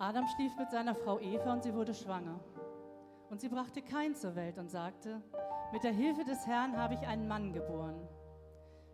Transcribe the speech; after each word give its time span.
Adam 0.00 0.26
schlief 0.28 0.56
mit 0.56 0.70
seiner 0.70 0.94
Frau 0.94 1.20
Eva 1.20 1.52
und 1.52 1.62
sie 1.62 1.74
wurde 1.74 1.92
schwanger. 1.92 2.40
Und 3.28 3.42
sie 3.42 3.50
brachte 3.50 3.82
Kain 3.82 4.14
zur 4.14 4.34
Welt 4.34 4.56
und 4.56 4.70
sagte, 4.70 5.20
mit 5.74 5.84
der 5.84 5.92
Hilfe 5.92 6.24
des 6.24 6.46
Herrn 6.46 6.74
habe 6.74 6.94
ich 6.94 7.06
einen 7.06 7.28
Mann 7.28 7.52
geboren. 7.52 8.08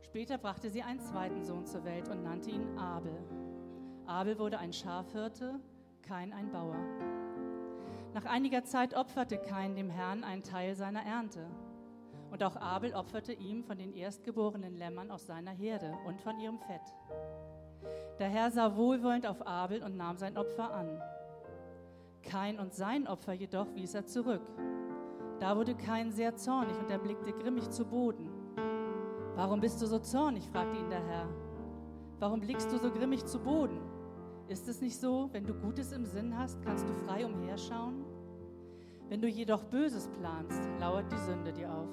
Später 0.03 0.37
brachte 0.37 0.69
sie 0.69 0.83
einen 0.83 0.99
zweiten 0.99 1.45
Sohn 1.45 1.65
zur 1.65 1.85
Welt 1.85 2.09
und 2.09 2.25
nannte 2.25 2.51
ihn 2.51 2.77
Abel. 2.77 3.17
Abel 4.07 4.37
wurde 4.41 4.59
ein 4.59 4.73
Schafhirte, 4.73 5.61
Kain 6.03 6.33
ein 6.33 6.51
Bauer. 6.51 6.77
Nach 8.13 8.25
einiger 8.25 8.65
Zeit 8.65 8.93
opferte 8.93 9.38
Kain 9.38 9.77
dem 9.77 9.91
Herrn 9.91 10.25
einen 10.25 10.43
Teil 10.43 10.75
seiner 10.75 11.04
Ernte. 11.04 11.47
Und 12.33 12.43
auch 12.43 12.57
Abel 12.57 12.95
opferte 12.95 13.33
ihm 13.33 13.63
von 13.63 13.79
den 13.79 13.93
erstgeborenen 13.93 14.75
Lämmern 14.77 15.13
aus 15.13 15.27
seiner 15.27 15.53
Herde 15.53 15.95
und 16.05 16.20
von 16.20 16.41
ihrem 16.41 16.59
Fett. 16.59 16.93
Der 18.19 18.29
Herr 18.29 18.51
sah 18.51 18.77
wohlwollend 18.77 19.27
auf 19.27 19.47
Abel 19.47 19.83
und 19.83 19.97
nahm 19.97 20.16
sein 20.16 20.37
Opfer 20.37 20.73
an. 20.73 21.01
Kain 22.23 22.59
und 22.59 22.75
sein 22.75 23.07
Opfer 23.07 23.33
jedoch 23.33 23.75
wies 23.75 23.95
er 23.95 24.07
zurück. 24.07 24.43
Da 25.39 25.57
wurde 25.57 25.75
Kain 25.75 26.11
sehr 26.11 26.35
zornig 26.37 26.77
und 26.79 26.91
er 26.91 26.99
blickte 26.99 27.33
grimmig 27.33 27.71
zu 27.71 27.85
Boden. 27.85 28.30
Warum 29.35 29.61
bist 29.61 29.83
du 29.83 29.87
so 29.87 29.99
zornig? 29.99 30.49
fragte 30.49 30.79
ihn 30.79 30.89
der 30.89 31.05
Herr. 31.05 31.29
Warum 32.19 32.41
blickst 32.41 32.73
du 32.73 32.79
so 32.79 32.91
grimmig 32.91 33.27
zu 33.27 33.39
Boden? 33.39 33.80
Ist 34.49 34.69
es 34.69 34.80
nicht 34.80 34.99
so, 34.99 35.29
wenn 35.33 35.45
du 35.45 35.52
Gutes 35.52 35.93
im 35.93 36.07
Sinn 36.07 36.37
hast, 36.37 36.63
kannst 36.63 36.88
du 36.88 36.95
frei 36.95 37.27
umherschauen? 37.27 38.05
Wenn 39.09 39.21
du 39.21 39.29
jedoch 39.29 39.65
Böses 39.65 40.09
planst, 40.09 40.61
lauert 40.80 41.13
die 41.13 41.19
Sünde 41.19 41.52
dir 41.52 41.73
auf. 41.73 41.88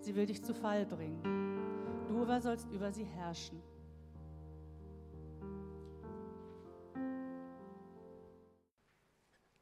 Sie 0.00 0.14
will 0.14 0.26
dich 0.26 0.42
zu 0.42 0.52
Fall 0.52 0.84
bringen. 0.84 1.22
Du 2.08 2.20
aber 2.20 2.40
sollst 2.40 2.70
über 2.70 2.92
sie 2.92 3.04
herrschen. 3.04 3.62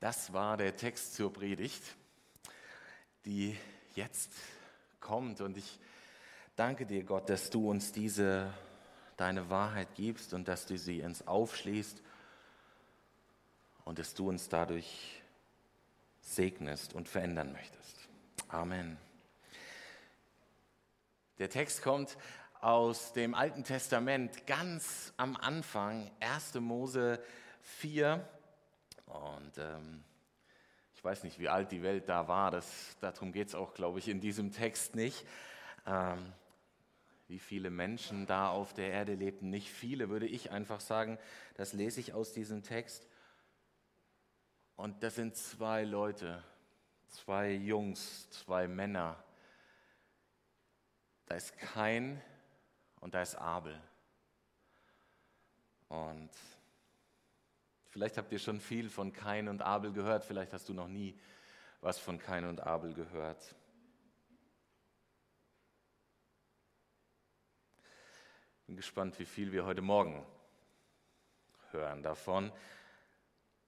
Das 0.03 0.33
war 0.33 0.57
der 0.57 0.75
Text 0.75 1.15
zur 1.15 1.33
Predigt, 1.33 1.81
die 3.25 3.57
jetzt 3.95 4.33
kommt. 4.99 5.41
Und 5.41 5.57
ich 5.57 5.79
danke 6.57 6.87
dir, 6.87 7.05
Gott, 7.05 7.31
dass 7.31 7.51
du 7.51 7.71
uns 7.71 7.93
diese, 7.93 8.53
deine 9.17 9.49
Wahrheit 9.49 9.95
gibst 9.95 10.35
und 10.35 10.49
dass 10.49 10.67
du 10.67 10.77
sie 10.77 11.03
uns 11.03 11.29
aufschließt 11.29 12.03
und 13.85 14.01
dass 14.01 14.13
du 14.15 14.29
uns 14.29 14.49
dadurch 14.49 15.23
segnest 16.21 16.95
und 16.95 17.09
verändern 17.09 17.53
möchtest. 17.53 18.09
Amen. 18.49 18.97
Der 21.39 21.49
Text 21.49 21.81
kommt 21.81 22.19
aus 22.61 23.13
dem 23.13 23.37
Alten 23.37 23.63
Testament 23.63 24.49
ganz 24.49 25.13
am 25.17 25.37
Anfang, 25.37 26.11
1. 26.19 26.55
Mose 26.55 27.23
4. 27.61 28.29
Und 29.13 29.59
ähm, 29.59 30.03
ich 30.95 31.05
weiß 31.05 31.25
nicht, 31.25 31.39
wie 31.39 31.49
alt 31.49 31.71
die 31.71 31.83
Welt 31.83 32.09
da 32.09 32.29
war, 32.29 32.51
das, 32.51 32.97
darum 33.01 33.33
geht 33.33 33.49
es 33.49 33.55
auch, 33.55 33.75
glaube 33.75 33.99
ich, 33.99 34.09
in 34.09 34.21
diesem 34.21 34.53
Text 34.53 34.95
nicht. 34.95 35.27
Ähm, 35.87 36.33
wie 37.29 37.39
viele 37.39 37.71
Menschen 37.71 38.27
da 38.27 38.51
auf 38.51 38.75
der 38.75 38.91
Erde 38.91 39.15
lebten, 39.15 39.51
nicht 39.51 39.71
viele, 39.71 40.11
würde 40.11 40.27
ich 40.27 40.51
einfach 40.51 40.81
sagen. 40.81 41.19
Das 41.55 41.73
lese 41.73 42.01
ich 42.01 42.13
aus 42.13 42.33
diesem 42.33 42.63
Text. 42.63 43.07
Und 44.77 45.03
das 45.03 45.15
sind 45.15 45.37
zwei 45.37 45.85
Leute, 45.85 46.43
zwei 47.09 47.53
Jungs, 47.53 48.29
zwei 48.31 48.69
Männer. 48.69 49.23
Da 51.27 51.37
ist 51.37 51.57
Kain 51.59 52.21
und 53.01 53.15
da 53.15 53.23
ist 53.23 53.35
Abel. 53.37 53.81
Und 55.89 56.31
vielleicht 57.93 58.17
habt 58.17 58.33
ihr 58.33 58.39
schon 58.39 58.59
viel 58.59 58.89
von 58.89 59.13
Kain 59.13 59.49
und 59.49 59.63
Abel 59.63 59.93
gehört, 59.93 60.25
vielleicht 60.25 60.53
hast 60.53 60.69
du 60.69 60.75
noch 60.75 60.89
nie 60.89 61.15
was 61.83 61.99
von 61.99 62.19
Kain 62.19 62.47
und 62.47 62.61
Abel 62.61 62.95
gehört. 62.95 63.55
Bin 68.67 68.77
gespannt, 68.77 69.19
wie 69.19 69.27
viel 69.27 69.53
wir 69.53 69.67
heute 69.67 69.83
Morgen 69.83 70.25
hören 71.71 72.03
davon. 72.03 72.51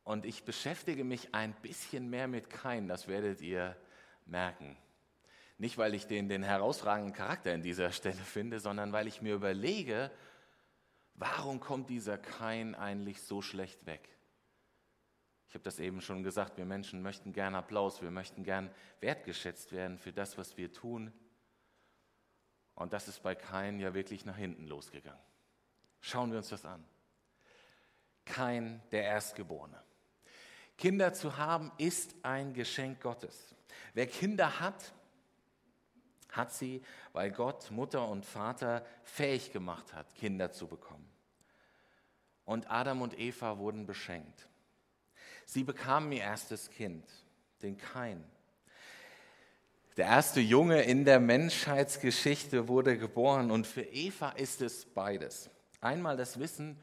Und 0.05 0.25
ich 0.25 0.45
beschäftige 0.45 1.05
mich 1.05 1.35
ein 1.35 1.53
bisschen 1.61 2.09
mehr 2.09 2.29
mit 2.29 2.49
Kain, 2.49 2.89
das 2.89 3.09
werdet 3.09 3.41
ihr 3.43 3.77
merken. 4.25 4.77
Nicht, 5.59 5.77
weil 5.77 5.95
ich 5.95 6.07
den, 6.07 6.29
den 6.29 6.43
herausragenden 6.43 7.15
Charakter 7.15 7.53
in 7.53 7.63
dieser 7.63 7.93
Stelle 7.93 8.17
finde, 8.17 8.59
sondern 8.59 8.93
weil 8.93 9.07
ich 9.07 9.23
mir 9.23 9.35
überlege, 9.35 10.11
warum 11.15 11.61
kommt 11.61 11.91
dieser 11.91 12.17
Kain 12.17 12.75
eigentlich 12.75 13.23
so 13.23 13.43
schlecht 13.43 13.85
weg? 13.87 14.14
Ich 15.55 15.57
habe 15.57 15.67
das 15.67 15.79
eben 15.79 16.01
schon 16.01 16.25
gesagt, 16.25 16.57
wir 16.57 16.65
Menschen 16.65 17.01
möchten 17.01 17.33
gern 17.33 17.55
Applaus, 17.55 18.03
wir 18.03 18.11
möchten 18.11 18.43
gern 18.43 18.69
wertgeschätzt 18.99 19.71
werden 19.71 19.99
für 19.99 20.13
das, 20.13 20.37
was 20.37 20.57
wir 20.57 20.73
tun. 20.73 21.13
Und 22.75 22.93
das 22.93 23.07
ist 23.07 23.23
bei 23.23 23.37
Kain 23.37 23.79
ja 23.79 23.95
wirklich 23.95 24.25
nach 24.25 24.37
hinten 24.37 24.67
losgegangen. 24.67 25.23
Schauen 26.01 26.33
wir 26.33 26.39
uns 26.39 26.49
das 26.49 26.65
an. 26.65 26.85
Kain, 28.25 28.83
der 28.91 29.05
Erstgeborene. 29.05 29.81
Kinder 30.77 31.13
zu 31.13 31.37
haben 31.37 31.71
ist 31.79 32.17
ein 32.25 32.53
Geschenk 32.53 33.01
Gottes. 33.01 33.55
Wer 33.93 34.09
Kinder 34.09 34.59
hat, 34.59 34.93
hat 36.31 36.53
sie, 36.53 36.83
weil 37.13 37.31
Gott 37.31 37.71
Mutter 37.71 38.09
und 38.09 38.27
Vater 38.27 38.85
fähig 39.05 39.53
gemacht 39.53 39.95
hat, 39.95 40.17
Kinder 40.17 40.51
zu 40.51 40.67
bekommen. 40.67 41.09
Und 42.45 42.69
Adam 42.73 43.03
und 43.03 43.17
Eva 43.17 43.59
wurden 43.59 43.87
beschenkt. 43.87 44.49
Sie 45.47 45.65
bekamen 45.65 46.13
ihr 46.13 46.23
erstes 46.23 46.71
Kind, 46.71 47.05
den 47.63 47.77
Kain. 47.77 48.23
Der 49.97 50.07
erste 50.07 50.41
Junge 50.41 50.83
in 50.83 51.05
der 51.05 51.21
Menschheitsgeschichte 51.21 52.69
wurde 52.69 52.99
geboren 52.99 53.51
und 53.51 53.67
für 53.67 53.83
Eva 53.83 54.31
ist 54.31 54.61
es 54.61 54.87
beides. 54.87 55.51
Einmal 55.81 56.17
das 56.17 56.39
Wissen 56.39 56.81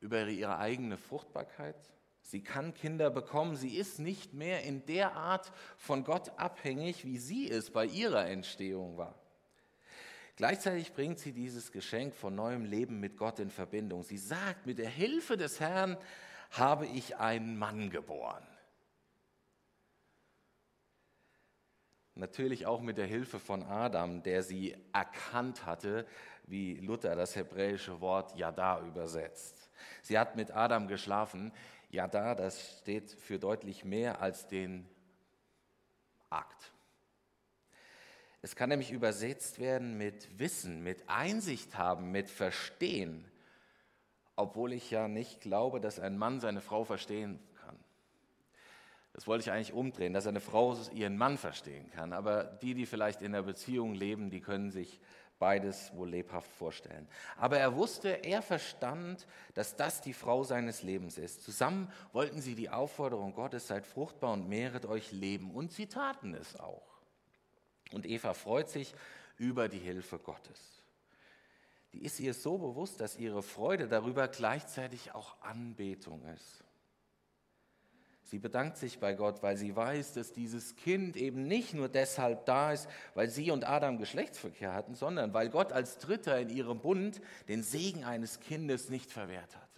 über 0.00 0.26
ihre 0.26 0.58
eigene 0.58 0.96
Fruchtbarkeit 0.98 1.76
Sie 2.30 2.44
kann 2.44 2.74
Kinder 2.74 3.10
bekommen. 3.10 3.56
Sie 3.56 3.76
ist 3.76 3.98
nicht 3.98 4.34
mehr 4.34 4.62
in 4.62 4.86
der 4.86 5.16
Art 5.16 5.50
von 5.76 6.04
Gott 6.04 6.30
abhängig, 6.38 7.04
wie 7.04 7.18
sie 7.18 7.50
es 7.50 7.70
bei 7.70 7.86
ihrer 7.86 8.26
Entstehung 8.26 8.96
war. 8.96 9.18
Gleichzeitig 10.36 10.92
bringt 10.92 11.18
sie 11.18 11.32
dieses 11.32 11.72
Geschenk 11.72 12.14
von 12.14 12.36
neuem 12.36 12.64
Leben 12.64 13.00
mit 13.00 13.16
Gott 13.16 13.40
in 13.40 13.50
Verbindung. 13.50 14.04
Sie 14.04 14.16
sagt, 14.16 14.64
mit 14.64 14.78
der 14.78 14.88
Hilfe 14.88 15.36
des 15.36 15.58
Herrn 15.58 15.96
habe 16.50 16.86
ich 16.86 17.16
einen 17.16 17.58
Mann 17.58 17.90
geboren. 17.90 18.46
Natürlich 22.14 22.66
auch 22.66 22.80
mit 22.80 22.98
der 22.98 23.06
Hilfe 23.06 23.38
von 23.38 23.62
Adam, 23.62 24.22
der 24.22 24.42
sie 24.42 24.76
erkannt 24.92 25.64
hatte, 25.64 26.06
wie 26.44 26.74
Luther 26.74 27.14
das 27.14 27.36
hebräische 27.36 28.00
Wort 28.00 28.36
Yada 28.36 28.80
übersetzt. 28.80 29.70
Sie 30.02 30.18
hat 30.18 30.36
mit 30.36 30.50
Adam 30.50 30.88
geschlafen, 30.88 31.52
ja, 31.88 32.06
da, 32.06 32.34
das 32.34 32.80
steht 32.80 33.10
für 33.10 33.38
deutlich 33.38 33.84
mehr 33.84 34.20
als 34.20 34.46
den 34.48 34.88
Akt. 36.28 36.72
Es 38.42 38.56
kann 38.56 38.70
nämlich 38.70 38.90
übersetzt 38.90 39.58
werden 39.58 39.98
mit 39.98 40.38
Wissen, 40.38 40.82
mit 40.82 41.08
Einsicht 41.08 41.76
haben, 41.76 42.10
mit 42.10 42.30
Verstehen, 42.30 43.29
obwohl 44.40 44.72
ich 44.72 44.90
ja 44.90 45.08
nicht 45.08 45.40
glaube, 45.40 45.80
dass 45.80 46.00
ein 46.00 46.16
Mann 46.18 46.40
seine 46.40 46.60
Frau 46.60 46.84
verstehen 46.84 47.38
kann. 47.60 47.78
Das 49.12 49.26
wollte 49.26 49.42
ich 49.42 49.52
eigentlich 49.52 49.72
umdrehen, 49.72 50.12
dass 50.12 50.26
eine 50.26 50.40
Frau 50.40 50.76
ihren 50.92 51.16
Mann 51.16 51.38
verstehen 51.38 51.90
kann. 51.90 52.12
Aber 52.12 52.44
die, 52.44 52.74
die 52.74 52.86
vielleicht 52.86 53.22
in 53.22 53.34
einer 53.34 53.42
Beziehung 53.42 53.94
leben, 53.94 54.30
die 54.30 54.40
können 54.40 54.70
sich 54.70 55.00
beides 55.38 55.92
wohl 55.96 56.10
lebhaft 56.10 56.50
vorstellen. 56.52 57.08
Aber 57.36 57.58
er 57.58 57.74
wusste, 57.74 58.24
er 58.24 58.42
verstand, 58.42 59.26
dass 59.54 59.74
das 59.74 60.00
die 60.00 60.12
Frau 60.12 60.44
seines 60.44 60.82
Lebens 60.82 61.18
ist. 61.18 61.42
Zusammen 61.42 61.90
wollten 62.12 62.40
sie 62.40 62.54
die 62.54 62.70
Aufforderung 62.70 63.34
Gottes, 63.34 63.66
seid 63.66 63.86
fruchtbar 63.86 64.34
und 64.34 64.48
mehret 64.48 64.86
euch 64.86 65.10
leben. 65.10 65.50
Und 65.50 65.72
sie 65.72 65.86
taten 65.86 66.34
es 66.34 66.60
auch. 66.60 67.00
Und 67.92 68.06
Eva 68.06 68.34
freut 68.34 68.68
sich 68.68 68.94
über 69.38 69.68
die 69.68 69.78
Hilfe 69.78 70.18
Gottes. 70.18 70.79
Die 71.92 72.04
ist 72.04 72.20
ihr 72.20 72.34
so 72.34 72.58
bewusst, 72.58 73.00
dass 73.00 73.16
ihre 73.16 73.42
Freude 73.42 73.88
darüber 73.88 74.28
gleichzeitig 74.28 75.12
auch 75.12 75.40
Anbetung 75.42 76.24
ist. 76.26 76.64
Sie 78.22 78.38
bedankt 78.38 78.76
sich 78.76 79.00
bei 79.00 79.14
Gott, 79.14 79.42
weil 79.42 79.56
sie 79.56 79.74
weiß, 79.74 80.12
dass 80.12 80.32
dieses 80.32 80.76
Kind 80.76 81.16
eben 81.16 81.48
nicht 81.48 81.74
nur 81.74 81.88
deshalb 81.88 82.46
da 82.46 82.70
ist, 82.70 82.88
weil 83.14 83.28
sie 83.28 83.50
und 83.50 83.64
Adam 83.64 83.98
Geschlechtsverkehr 83.98 84.72
hatten, 84.72 84.94
sondern 84.94 85.34
weil 85.34 85.48
Gott 85.48 85.72
als 85.72 85.98
Dritter 85.98 86.38
in 86.38 86.48
ihrem 86.48 86.78
Bund 86.78 87.20
den 87.48 87.64
Segen 87.64 88.04
eines 88.04 88.38
Kindes 88.38 88.88
nicht 88.88 89.10
verwehrt 89.10 89.56
hat. 89.56 89.68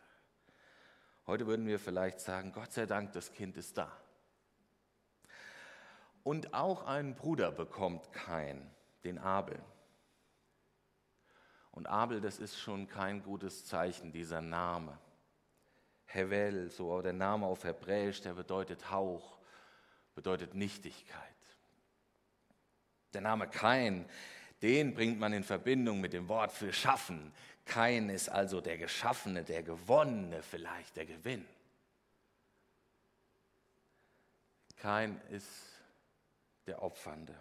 Heute 1.26 1.46
würden 1.46 1.66
wir 1.66 1.78
vielleicht 1.78 2.20
sagen, 2.20 2.52
Gott 2.52 2.72
sei 2.72 2.84
Dank, 2.84 3.12
das 3.12 3.32
Kind 3.32 3.56
ist 3.56 3.78
da. 3.78 3.90
Und 6.22 6.52
auch 6.52 6.84
ein 6.84 7.14
Bruder 7.14 7.50
bekommt 7.52 8.12
kein, 8.12 8.70
den 9.02 9.18
Abel. 9.18 9.58
Und 11.72 11.86
Abel, 11.86 12.20
das 12.20 12.38
ist 12.38 12.58
schon 12.58 12.86
kein 12.86 13.22
gutes 13.22 13.64
Zeichen, 13.66 14.12
dieser 14.12 14.40
Name. 14.40 14.96
Hevel, 16.04 16.70
so 16.70 17.00
der 17.00 17.14
Name 17.14 17.46
auf 17.46 17.64
Hebräisch, 17.64 18.20
der 18.20 18.34
bedeutet 18.34 18.90
Hauch, 18.90 19.38
bedeutet 20.14 20.54
Nichtigkeit. 20.54 21.18
Der 23.14 23.22
Name 23.22 23.48
Kain, 23.48 24.06
den 24.60 24.94
bringt 24.94 25.18
man 25.18 25.32
in 25.32 25.44
Verbindung 25.44 26.00
mit 26.00 26.12
dem 26.12 26.28
Wort 26.28 26.52
für 26.52 26.72
Schaffen. 26.72 27.32
Kain 27.64 28.10
ist 28.10 28.28
also 28.28 28.60
der 28.60 28.76
Geschaffene, 28.76 29.42
der 29.42 29.62
Gewonnene, 29.62 30.42
vielleicht 30.42 30.96
der 30.96 31.06
Gewinn. 31.06 31.46
Kain 34.76 35.20
ist 35.30 35.48
der 36.66 36.82
Opfernde. 36.82 37.34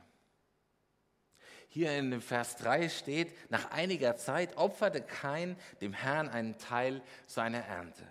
Hier 1.74 1.98
in 1.98 2.20
Vers 2.20 2.58
3 2.58 2.90
steht, 2.90 3.50
nach 3.50 3.72
einiger 3.72 4.18
Zeit 4.18 4.58
opferte 4.58 5.02
Kain 5.02 5.56
dem 5.80 5.94
Herrn 5.94 6.28
einen 6.28 6.58
Teil 6.58 7.02
seiner 7.28 7.64
Ernte. 7.64 8.06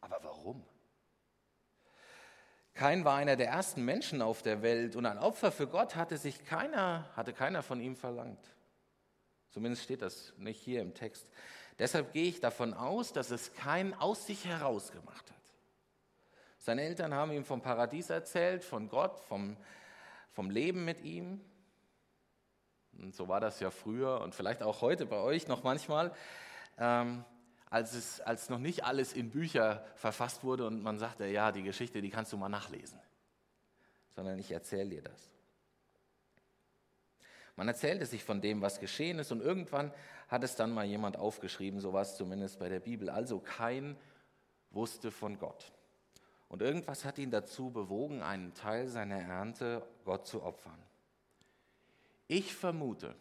Aber 0.00 0.18
warum? 0.22 0.64
Kain 2.74 3.04
war 3.04 3.16
einer 3.18 3.36
der 3.36 3.46
ersten 3.46 3.84
Menschen 3.84 4.20
auf 4.20 4.42
der 4.42 4.62
Welt 4.62 4.96
und 4.96 5.06
ein 5.06 5.18
Opfer 5.18 5.52
für 5.52 5.68
Gott 5.68 5.94
hatte 5.94 6.18
sich 6.18 6.44
keiner, 6.44 7.08
hatte 7.14 7.32
keiner 7.32 7.62
von 7.62 7.80
ihm 7.80 7.94
verlangt. 7.94 8.44
Zumindest 9.50 9.84
steht 9.84 10.02
das 10.02 10.32
nicht 10.36 10.60
hier 10.60 10.82
im 10.82 10.92
Text. 10.92 11.30
Deshalb 11.78 12.12
gehe 12.12 12.28
ich 12.28 12.40
davon 12.40 12.74
aus, 12.74 13.12
dass 13.12 13.30
es 13.30 13.54
Kain 13.54 13.94
aus 13.94 14.26
sich 14.26 14.44
heraus 14.44 14.90
gemacht 14.90 15.30
hat. 15.30 15.36
Seine 16.58 16.82
Eltern 16.82 17.14
haben 17.14 17.30
ihm 17.30 17.44
vom 17.44 17.62
Paradies 17.62 18.10
erzählt, 18.10 18.64
von 18.64 18.88
Gott, 18.88 19.20
vom, 19.20 19.56
vom 20.32 20.50
Leben 20.50 20.84
mit 20.84 21.02
ihm. 21.02 21.40
Und 23.00 23.14
so 23.14 23.28
war 23.28 23.40
das 23.40 23.60
ja 23.60 23.70
früher 23.70 24.20
und 24.20 24.34
vielleicht 24.34 24.62
auch 24.62 24.80
heute 24.80 25.06
bei 25.06 25.16
euch 25.16 25.48
noch 25.48 25.62
manchmal. 25.62 26.12
Ähm, 26.78 27.24
als, 27.70 27.94
es, 27.94 28.20
als 28.20 28.50
noch 28.50 28.58
nicht 28.58 28.84
alles 28.84 29.12
in 29.12 29.30
Bücher 29.30 29.84
verfasst 29.94 30.42
wurde 30.42 30.66
und 30.66 30.82
man 30.82 30.98
sagte, 30.98 31.26
ja, 31.26 31.52
die 31.52 31.62
Geschichte, 31.62 32.02
die 32.02 32.10
kannst 32.10 32.32
du 32.32 32.36
mal 32.36 32.48
nachlesen, 32.48 32.98
sondern 34.10 34.38
ich 34.38 34.50
erzähle 34.50 34.90
dir 34.90 35.02
das. 35.02 35.30
Man 37.54 37.68
erzählte 37.68 38.06
sich 38.06 38.24
von 38.24 38.40
dem, 38.40 38.60
was 38.60 38.80
geschehen 38.80 39.18
ist 39.18 39.30
und 39.30 39.40
irgendwann 39.40 39.92
hat 40.28 40.42
es 40.42 40.56
dann 40.56 40.72
mal 40.72 40.84
jemand 40.84 41.16
aufgeschrieben, 41.16 41.80
so 41.80 41.92
war 41.92 42.02
es 42.02 42.16
zumindest 42.16 42.58
bei 42.58 42.68
der 42.68 42.80
Bibel. 42.80 43.08
Also 43.08 43.38
kein 43.38 43.96
wusste 44.70 45.10
von 45.10 45.38
Gott. 45.38 45.72
Und 46.48 46.62
irgendwas 46.62 47.04
hat 47.04 47.18
ihn 47.18 47.30
dazu 47.30 47.70
bewogen, 47.70 48.22
einen 48.22 48.54
Teil 48.54 48.88
seiner 48.88 49.20
Ernte 49.20 49.86
Gott 50.04 50.26
zu 50.26 50.42
opfern. 50.42 50.78
Ich 52.32 52.54
vermute, 52.54 53.16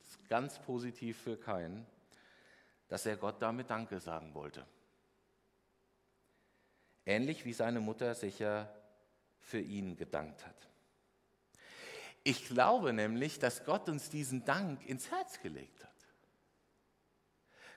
das 0.00 0.08
ist 0.08 0.28
ganz 0.28 0.58
positiv 0.58 1.22
für 1.22 1.36
keinen, 1.36 1.86
dass 2.88 3.06
er 3.06 3.16
Gott 3.16 3.40
damit 3.40 3.70
Danke 3.70 4.00
sagen 4.00 4.34
wollte. 4.34 4.66
Ähnlich 7.06 7.44
wie 7.44 7.52
seine 7.52 7.78
Mutter 7.78 8.16
sicher 8.16 8.74
für 9.38 9.60
ihn 9.60 9.96
gedankt 9.96 10.44
hat. 10.44 10.68
Ich 12.24 12.48
glaube 12.48 12.92
nämlich, 12.92 13.38
dass 13.38 13.64
Gott 13.64 13.88
uns 13.88 14.10
diesen 14.10 14.44
Dank 14.44 14.84
ins 14.84 15.12
Herz 15.12 15.40
gelegt 15.40 15.84
hat. 15.84 15.90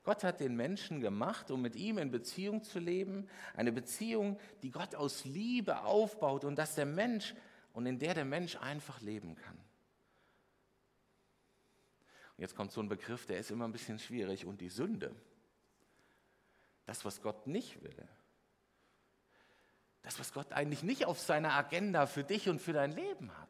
Gott 0.03 0.23
hat 0.23 0.39
den 0.39 0.55
Menschen 0.55 1.01
gemacht, 1.01 1.51
um 1.51 1.61
mit 1.61 1.75
ihm 1.75 1.99
in 1.99 2.09
Beziehung 2.09 2.63
zu 2.63 2.79
leben, 2.79 3.29
eine 3.53 3.71
Beziehung, 3.71 4.39
die 4.63 4.71
Gott 4.71 4.95
aus 4.95 5.23
Liebe 5.23 5.81
aufbaut 5.81 6.45
und 6.45 6.55
dass 6.55 6.73
der 6.73 6.87
Mensch 6.87 7.35
und 7.73 7.85
in 7.85 7.99
der 7.99 8.15
der 8.15 8.25
Mensch 8.25 8.55
einfach 8.55 9.01
leben 9.01 9.35
kann. 9.35 9.59
Und 12.37 12.41
jetzt 12.41 12.55
kommt 12.55 12.71
so 12.71 12.81
ein 12.81 12.89
Begriff, 12.89 13.25
der 13.25 13.39
ist 13.39 13.51
immer 13.51 13.65
ein 13.65 13.71
bisschen 13.71 13.99
schwierig. 13.99 14.45
Und 14.45 14.59
die 14.61 14.69
Sünde, 14.69 15.15
das, 16.85 17.05
was 17.05 17.21
Gott 17.21 17.47
nicht 17.47 17.81
will, 17.81 18.07
das, 20.01 20.19
was 20.19 20.33
Gott 20.33 20.51
eigentlich 20.51 20.83
nicht 20.83 21.05
auf 21.05 21.19
seiner 21.19 21.53
Agenda 21.53 22.05
für 22.05 22.23
dich 22.23 22.47
und 22.49 22.61
für 22.61 22.73
dein 22.73 22.91
Leben 22.91 23.35
hat, 23.37 23.49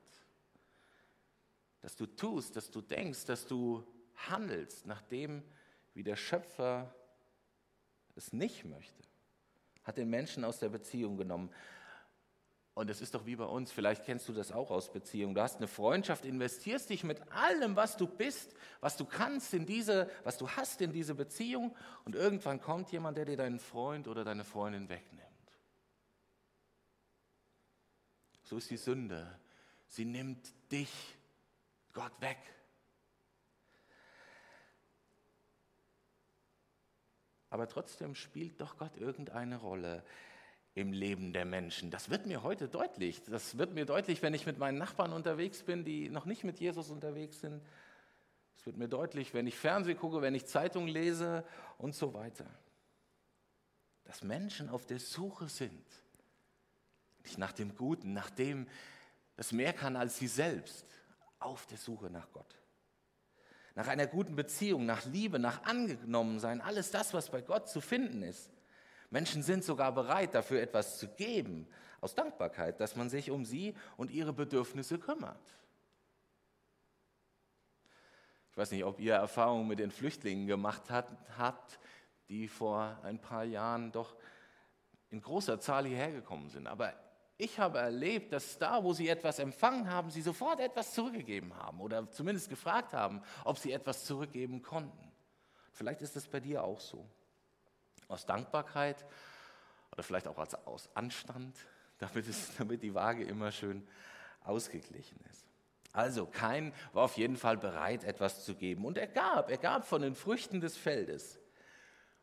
dass 1.82 1.96
du 1.96 2.06
tust, 2.06 2.56
dass 2.56 2.72
du 2.72 2.82
denkst, 2.82 3.26
dass 3.26 3.46
du 3.46 3.86
handelst 4.30 4.86
nach 4.86 5.02
dem, 5.02 5.44
wie 5.94 6.04
der 6.04 6.16
Schöpfer 6.16 6.96
es 8.16 8.32
nicht 8.32 8.66
möchte, 8.66 9.04
hat 9.84 9.98
den 9.98 10.10
Menschen 10.10 10.46
aus 10.46 10.60
der 10.60 10.70
Beziehung 10.70 11.18
genommen. 11.18 11.52
Und 12.76 12.90
es 12.90 13.00
ist 13.00 13.16
doch 13.16 13.26
wie 13.26 13.38
bei 13.38 13.46
uns, 13.46 13.72
vielleicht 13.72 14.04
kennst 14.04 14.28
du 14.28 14.34
das 14.34 14.52
auch 14.52 14.70
aus 14.70 14.92
Beziehungen. 14.92 15.34
Du 15.34 15.42
hast 15.42 15.58
eine 15.58 15.68
Freundschaft, 15.68 16.26
investierst 16.26 16.90
dich 16.90 17.06
mit 17.06 17.22
allem, 17.32 17.78
was 17.78 17.96
du 17.96 18.06
bist, 18.06 18.54
was 18.82 18.98
du 18.98 19.06
kannst 19.06 19.54
in 19.54 19.66
diese, 19.66 20.12
was 20.26 20.38
du 20.38 20.50
hast 20.50 20.82
in 20.82 20.92
diese 20.92 21.16
Beziehung 21.16 21.74
und 22.04 22.16
irgendwann 22.16 22.60
kommt 22.60 22.92
jemand, 22.92 23.18
der 23.18 23.24
dir 23.24 23.38
deinen 23.38 23.60
Freund 23.60 24.10
oder 24.10 24.26
deine 24.26 24.44
Freundin 24.44 24.90
wegnimmt. 24.90 25.24
So 28.44 28.58
ist 28.58 28.70
die 28.70 28.78
Sünde. 28.78 29.40
Sie 29.88 30.04
nimmt 30.04 30.46
dich, 30.70 30.92
Gott, 31.94 32.12
weg. 32.20 32.40
Aber 37.50 37.70
trotzdem 37.70 38.16
spielt 38.16 38.60
doch 38.60 38.78
Gott 38.78 38.98
irgendeine 38.98 39.56
Rolle 39.56 40.04
im 40.76 40.92
Leben 40.92 41.32
der 41.32 41.46
Menschen. 41.46 41.90
Das 41.90 42.10
wird 42.10 42.26
mir 42.26 42.44
heute 42.44 42.68
deutlich. 42.68 43.24
Das 43.24 43.58
wird 43.58 43.74
mir 43.74 43.86
deutlich, 43.86 44.22
wenn 44.22 44.34
ich 44.34 44.46
mit 44.46 44.58
meinen 44.58 44.78
Nachbarn 44.78 45.14
unterwegs 45.14 45.64
bin, 45.64 45.86
die 45.86 46.10
noch 46.10 46.26
nicht 46.26 46.44
mit 46.44 46.60
Jesus 46.60 46.90
unterwegs 46.90 47.40
sind. 47.40 47.64
Es 48.58 48.66
wird 48.66 48.76
mir 48.76 48.90
deutlich, 48.90 49.34
wenn 49.34 49.48
ich 49.48 49.56
Fernsehen 49.56 49.98
gucke, 49.98 50.22
wenn 50.22 50.36
ich 50.36 50.46
Zeitung 50.46 50.88
lese 50.88 51.46
und 51.78 51.96
so 51.96 52.14
weiter. 52.14 52.46
Dass 54.04 54.22
Menschen 54.22 54.70
auf 54.70 54.86
der 54.86 55.00
Suche 55.00 55.48
sind. 55.48 55.86
Nicht 57.24 57.38
nach 57.38 57.54
dem 57.54 57.76
Guten, 57.76 58.12
nach 58.12 58.30
dem, 58.30 58.68
das 59.38 59.54
mehr 59.54 59.72
kann 59.72 59.96
als 59.96 60.18
sie 60.18 60.28
selbst. 60.28 60.86
Auf 61.40 61.66
der 61.68 61.78
Suche 61.78 62.10
nach 62.10 62.30
Gott. 62.34 62.54
Nach 63.76 63.88
einer 63.88 64.08
guten 64.08 64.36
Beziehung, 64.36 64.86
nach 64.86 65.06
Liebe, 65.06 65.40
nach 65.40 65.64
Angenommensein. 65.64 66.60
Alles 66.60 66.92
das, 66.92 67.14
was 67.14 67.30
bei 67.30 67.42
Gott 67.42 67.70
zu 67.70 67.80
finden 67.80 68.24
ist. 68.24 68.52
Menschen 69.10 69.44
sind 69.44 69.64
sogar 69.64 69.94
bereit, 69.94 70.34
dafür 70.34 70.62
etwas 70.62 70.98
zu 70.98 71.08
geben, 71.08 71.68
aus 72.02 72.16
Dankbarkeit, 72.16 72.80
dass 72.80 72.96
man 72.96 73.10
sich 73.10 73.32
um 73.32 73.46
sie 73.46 73.76
und 73.98 74.12
ihre 74.12 74.34
Bedürfnisse 74.34 75.00
kümmert. 75.00 75.40
Ich 78.52 78.58
weiß 78.58 78.72
nicht, 78.72 78.86
ob 78.86 79.00
ihr 79.00 79.16
Erfahrungen 79.16 79.68
mit 79.68 79.80
den 79.80 79.92
Flüchtlingen 79.92 80.48
gemacht 80.48 80.84
habt, 80.90 81.80
die 82.30 82.48
vor 82.48 82.98
ein 83.04 83.20
paar 83.20 83.44
Jahren 83.44 83.92
doch 83.92 84.16
in 85.10 85.22
großer 85.22 85.60
Zahl 85.60 85.86
hierher 85.86 86.12
gekommen 86.12 86.50
sind. 86.50 86.68
Aber 86.68 86.94
ich 87.38 87.60
habe 87.60 87.80
erlebt, 87.80 88.32
dass 88.32 88.58
da, 88.58 88.82
wo 88.82 88.94
sie 88.94 89.10
etwas 89.10 89.40
empfangen 89.40 89.90
haben, 89.90 90.10
sie 90.10 90.22
sofort 90.22 90.60
etwas 90.60 90.94
zurückgegeben 90.94 91.54
haben 91.54 91.82
oder 91.82 92.10
zumindest 92.12 92.50
gefragt 92.50 92.94
haben, 92.94 93.22
ob 93.44 93.58
sie 93.58 93.74
etwas 93.74 94.06
zurückgeben 94.06 94.62
konnten. 94.62 95.12
Vielleicht 95.74 96.02
ist 96.02 96.16
es 96.16 96.28
bei 96.28 96.40
dir 96.40 96.64
auch 96.64 96.80
so 96.80 97.06
aus 98.08 98.26
Dankbarkeit 98.26 99.06
oder 99.92 100.04
vielleicht 100.04 100.28
auch 100.28 100.38
als, 100.38 100.56
aus 100.66 100.90
Anstand, 100.94 101.58
damit, 101.98 102.28
es, 102.28 102.56
damit 102.58 102.84
die 102.84 102.94
Waage 102.94 103.24
immer 103.24 103.52
schön 103.52 103.88
ausgeglichen 104.44 105.20
ist. 105.32 105.46
Also 105.94 106.26
kein 106.26 106.74
war 106.92 107.04
auf 107.04 107.16
jeden 107.16 107.38
Fall 107.38 107.58
bereit, 107.58 108.04
etwas 108.04 108.44
zu 108.44 108.56
geben. 108.56 108.84
Und 108.86 108.98
er 108.98 109.08
gab, 109.08 109.50
er 109.50 109.58
gab 109.58 109.88
von 109.88 110.02
den 110.02 110.14
Früchten 110.14 110.60
des 110.60 110.76
Feldes. 110.76 111.40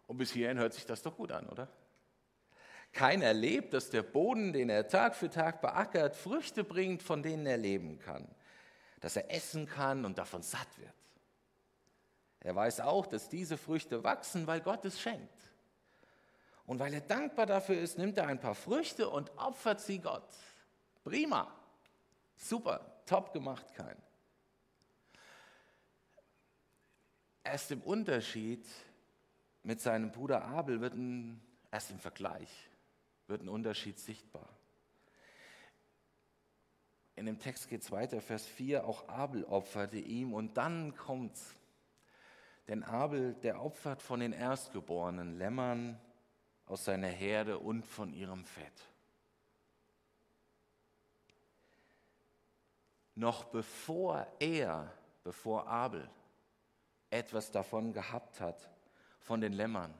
Und 0.06 0.18
bis 0.18 0.30
hierhin 0.30 0.58
hört 0.58 0.74
sich 0.74 0.84
das 0.84 1.00
doch 1.00 1.16
gut 1.16 1.32
an, 1.32 1.48
oder? 1.48 1.68
Kein 2.92 3.22
erlebt, 3.22 3.72
dass 3.72 3.88
der 3.88 4.02
Boden, 4.02 4.52
den 4.52 4.68
er 4.68 4.86
Tag 4.86 5.16
für 5.16 5.30
Tag 5.30 5.62
beackert, 5.62 6.14
Früchte 6.14 6.62
bringt, 6.62 7.02
von 7.02 7.22
denen 7.22 7.46
er 7.46 7.56
leben 7.56 7.98
kann. 7.98 8.28
Dass 9.00 9.16
er 9.16 9.30
essen 9.30 9.66
kann 9.66 10.04
und 10.04 10.18
davon 10.18 10.42
satt 10.42 10.78
wird. 10.78 10.92
Er 12.40 12.54
weiß 12.54 12.80
auch, 12.80 13.06
dass 13.06 13.30
diese 13.30 13.56
Früchte 13.56 14.04
wachsen, 14.04 14.46
weil 14.46 14.60
Gott 14.60 14.84
es 14.84 15.00
schenkt. 15.00 15.51
Und 16.66 16.78
weil 16.78 16.94
er 16.94 17.00
dankbar 17.00 17.46
dafür 17.46 17.78
ist, 17.78 17.98
nimmt 17.98 18.16
er 18.18 18.26
ein 18.26 18.40
paar 18.40 18.54
Früchte 18.54 19.08
und 19.08 19.30
opfert 19.36 19.80
sie 19.80 19.98
Gott. 19.98 20.28
Prima. 21.04 21.52
Super. 22.36 23.02
Top 23.06 23.32
gemacht, 23.32 23.74
kein. 23.74 23.96
Erst 27.42 27.72
im 27.72 27.82
Unterschied 27.82 28.64
mit 29.64 29.80
seinem 29.80 30.12
Bruder 30.12 30.44
Abel 30.44 30.80
wird 30.80 30.94
ein, 30.94 31.40
erst 31.70 31.90
im 31.90 31.98
Vergleich 31.98 32.48
wird 33.26 33.42
ein 33.42 33.48
Unterschied 33.48 33.98
sichtbar. 33.98 34.48
In 37.16 37.26
dem 37.26 37.38
Text 37.38 37.68
geht 37.68 37.82
es 37.82 37.90
weiter, 37.90 38.20
Vers 38.20 38.46
4, 38.46 38.86
auch 38.86 39.08
Abel 39.08 39.44
opferte 39.44 39.98
ihm 39.98 40.32
und 40.32 40.56
dann 40.56 40.96
kommt's. 40.96 41.54
Denn 42.68 42.82
Abel, 42.82 43.34
der 43.34 43.62
opfert 43.62 44.02
von 44.02 44.20
den 44.20 44.32
erstgeborenen 44.32 45.36
Lämmern 45.38 46.00
aus 46.72 46.86
seiner 46.86 47.08
Herde 47.08 47.58
und 47.58 47.84
von 47.84 48.14
ihrem 48.14 48.46
Fett. 48.46 48.72
Noch 53.14 53.44
bevor 53.44 54.26
er, 54.38 54.90
bevor 55.22 55.68
Abel 55.68 56.08
etwas 57.10 57.50
davon 57.50 57.92
gehabt 57.92 58.40
hat, 58.40 58.70
von 59.20 59.42
den 59.42 59.52
Lämmern, 59.52 59.92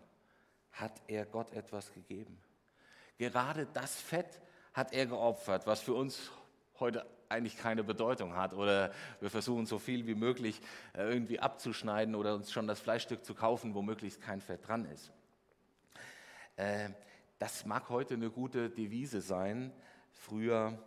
hat 0.72 1.02
er 1.08 1.26
Gott 1.26 1.52
etwas 1.52 1.92
gegeben. 1.92 2.42
Gerade 3.18 3.66
das 3.66 3.96
Fett 3.96 4.40
hat 4.72 4.94
er 4.94 5.04
geopfert, 5.04 5.66
was 5.66 5.82
für 5.82 5.92
uns 5.92 6.30
heute 6.80 7.04
eigentlich 7.28 7.58
keine 7.58 7.84
Bedeutung 7.84 8.34
hat. 8.34 8.54
Oder 8.54 8.94
wir 9.20 9.28
versuchen 9.28 9.66
so 9.66 9.78
viel 9.78 10.06
wie 10.06 10.14
möglich 10.14 10.58
äh, 10.94 11.02
irgendwie 11.02 11.38
abzuschneiden 11.38 12.14
oder 12.14 12.34
uns 12.34 12.50
schon 12.50 12.66
das 12.66 12.80
Fleischstück 12.80 13.26
zu 13.26 13.34
kaufen, 13.34 13.74
wo 13.74 13.82
möglichst 13.82 14.22
kein 14.22 14.40
Fett 14.40 14.66
dran 14.66 14.86
ist. 14.86 15.12
Äh, 16.56 16.90
das 17.38 17.64
mag 17.66 17.88
heute 17.88 18.14
eine 18.14 18.30
gute 18.30 18.70
Devise 18.70 19.20
sein. 19.20 19.72
Früher 20.12 20.78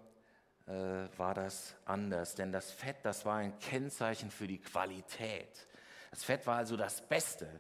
äh, 0.68 0.72
war 1.18 1.34
das 1.34 1.76
anders, 1.86 2.36
denn 2.36 2.52
das 2.52 2.72
Fett, 2.72 2.98
das 3.04 3.26
war 3.26 3.38
ein 3.38 3.58
Kennzeichen 3.60 4.32
für 4.32 4.48
die 4.48 4.60
Qualität. 4.60 5.68
Das 6.12 6.24
Fett 6.24 6.48
war 6.48 6.58
also 6.58 6.78
das 6.78 7.08
Beste, 7.08 7.60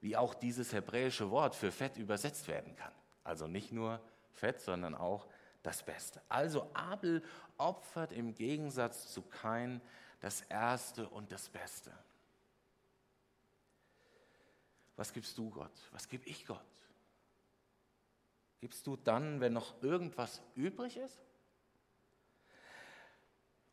wie 0.00 0.16
auch 0.16 0.34
dieses 0.34 0.72
hebräische 0.72 1.30
Wort 1.30 1.54
für 1.54 1.72
Fett 1.72 1.96
übersetzt 1.96 2.46
werden 2.48 2.76
kann. 2.76 2.92
Also 3.24 3.46
nicht 3.46 3.72
nur 3.72 4.00
Fett, 4.32 4.60
sondern 4.60 4.94
auch 4.94 5.26
das 5.62 5.82
Beste. 5.82 6.20
Also 6.28 6.70
Abel 6.74 7.22
opfert 7.56 8.12
im 8.12 8.34
Gegensatz 8.34 9.12
zu 9.12 9.22
Kain 9.22 9.80
das 10.20 10.42
Erste 10.42 11.08
und 11.08 11.32
das 11.32 11.48
Beste. 11.48 11.92
Was 14.94 15.12
gibst 15.12 15.36
du 15.36 15.50
Gott? 15.50 15.72
Was 15.92 16.08
gebe 16.08 16.24
ich 16.26 16.46
Gott? 16.46 16.60
Gibst 18.66 18.84
du 18.88 18.96
dann, 18.96 19.40
wenn 19.40 19.52
noch 19.52 19.80
irgendwas 19.80 20.42
übrig 20.56 20.96
ist? 20.96 21.20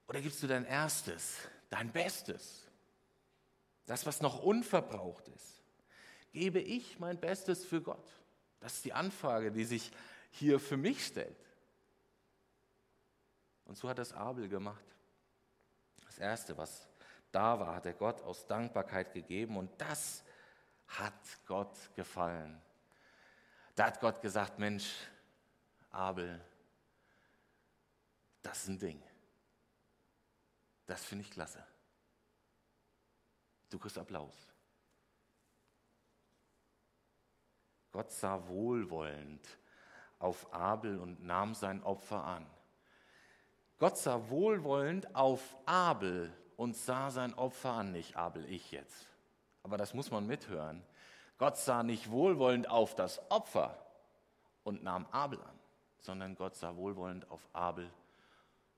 Oder 0.07 0.21
gibst 0.21 0.43
du 0.43 0.45
dein 0.45 0.65
Erstes, 0.65 1.50
dein 1.71 1.91
Bestes, 1.91 2.69
das, 3.88 4.05
was 4.05 4.21
noch 4.21 4.43
unverbraucht 4.43 5.29
ist? 5.29 5.63
Gebe 6.31 6.59
ich 6.59 7.00
mein 7.00 7.19
Bestes 7.19 7.65
für 7.65 7.81
Gott? 7.81 8.07
Das 8.59 8.75
ist 8.75 8.85
die 8.85 8.93
Anfrage, 8.93 9.51
die 9.51 9.65
sich 9.65 9.91
hier 10.29 10.59
für 10.59 10.77
mich 10.77 11.03
stellt. 11.03 11.43
Und 13.65 13.75
so 13.75 13.89
hat 13.89 13.97
es 13.97 14.13
Abel 14.13 14.47
gemacht. 14.47 14.85
Das 16.05 16.19
Erste, 16.19 16.55
was 16.55 16.88
da 17.31 17.59
war, 17.59 17.73
hat 17.73 17.88
er 17.88 17.93
Gott 17.93 18.21
aus 18.21 18.45
Dankbarkeit 18.45 19.12
gegeben 19.12 19.57
und 19.57 19.71
das 19.81 20.23
hat 20.85 21.15
Gott 21.47 21.75
gefallen. 21.95 22.62
Da 23.75 23.88
hat 23.88 24.00
Gott 24.00 24.22
gesagt, 24.22 24.60
Mensch, 24.60 24.94
Abel, 25.89 26.39
das 28.42 28.63
ist 28.63 28.68
ein 28.68 28.80
Ding. 28.80 29.01
Das 30.86 31.03
finde 31.03 31.24
ich 31.24 31.32
klasse. 31.32 31.65
Du 33.70 33.80
kriegst 33.80 33.98
Applaus. 33.98 34.36
Gott 37.92 38.12
sah 38.12 38.48
wohlwollend 38.48 39.48
auf 40.20 40.51
Abel 40.53 41.00
und 41.00 41.24
nahm 41.24 41.53
sein 41.53 41.82
Opfer 41.84 42.24
an. 42.24 42.46
Gott 43.77 43.98
sah 43.98 44.30
wohlwollend 44.30 45.15
auf 45.15 45.56
Abel 45.65 46.34
und 46.58 46.75
sah 46.75 47.12
sein 47.12 47.34
Opfer 47.34 47.72
an, 47.72 47.92
nicht 47.92 48.15
Abel, 48.15 48.46
ich 48.50 48.72
jetzt. 48.72 49.08
Aber 49.63 49.77
das 49.77 49.94
muss 49.94 50.12
man 50.12 50.25
mithören. 50.25 50.84
Gott 51.43 51.57
sah 51.57 51.83
nicht 51.83 52.09
wohlwollend 52.09 52.69
auf 52.69 52.95
das 52.95 53.19
Opfer 53.29 53.77
und 54.63 54.81
nahm 54.81 55.05
Abel 55.07 55.41
an, 55.41 55.59
sondern 56.00 56.35
Gott 56.35 56.55
sah 56.55 56.77
wohlwollend 56.77 57.29
auf 57.29 57.45
Abel 57.51 57.91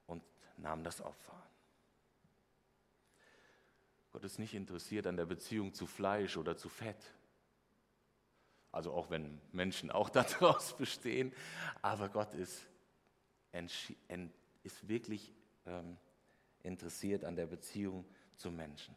und 0.07 0.23
nahm 0.57 0.83
das 0.83 0.99
Opfer 0.99 1.33
an. 1.33 1.49
Gott 4.13 4.23
ist 4.23 4.39
nicht 4.39 4.55
interessiert 4.55 5.05
an 5.05 5.15
der 5.15 5.27
Beziehung 5.27 5.75
zu 5.75 5.85
Fleisch 5.85 6.37
oder 6.37 6.57
zu 6.57 6.67
Fett. 6.67 7.13
Also 8.71 8.93
auch 8.93 9.11
wenn 9.11 9.39
Menschen 9.51 9.91
auch 9.91 10.09
daraus 10.39 10.75
bestehen, 10.75 11.35
aber 11.83 12.09
Gott 12.09 12.33
ist, 12.33 12.65
ist 14.63 14.87
wirklich 14.87 15.31
ähm, 15.67 15.97
interessiert 16.63 17.25
an 17.25 17.35
der 17.35 17.45
Beziehung 17.45 18.05
zu 18.35 18.49
Menschen. 18.49 18.95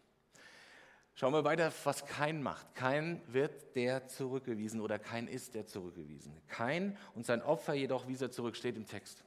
Schauen 1.19 1.33
wir 1.33 1.43
weiter, 1.43 1.73
was 1.83 2.07
kein 2.07 2.45
macht. 2.45 2.77
Kein 2.77 3.21
wird 3.27 3.75
der 3.75 4.07
zurückgewiesen 4.07 4.81
oder 4.81 5.01
kein 5.01 5.27
ist 5.27 5.57
der 5.57 5.67
zurückgewiesen. 5.67 6.33
Kein 6.47 6.97
und 7.17 7.27
sein 7.27 7.43
Opfer 7.43 7.75
jedoch 7.75 8.07
wies 8.07 8.23
er 8.23 8.31
zurück, 8.31 8.55
steht 8.55 8.77
im 8.77 8.87
Text. 8.87 9.25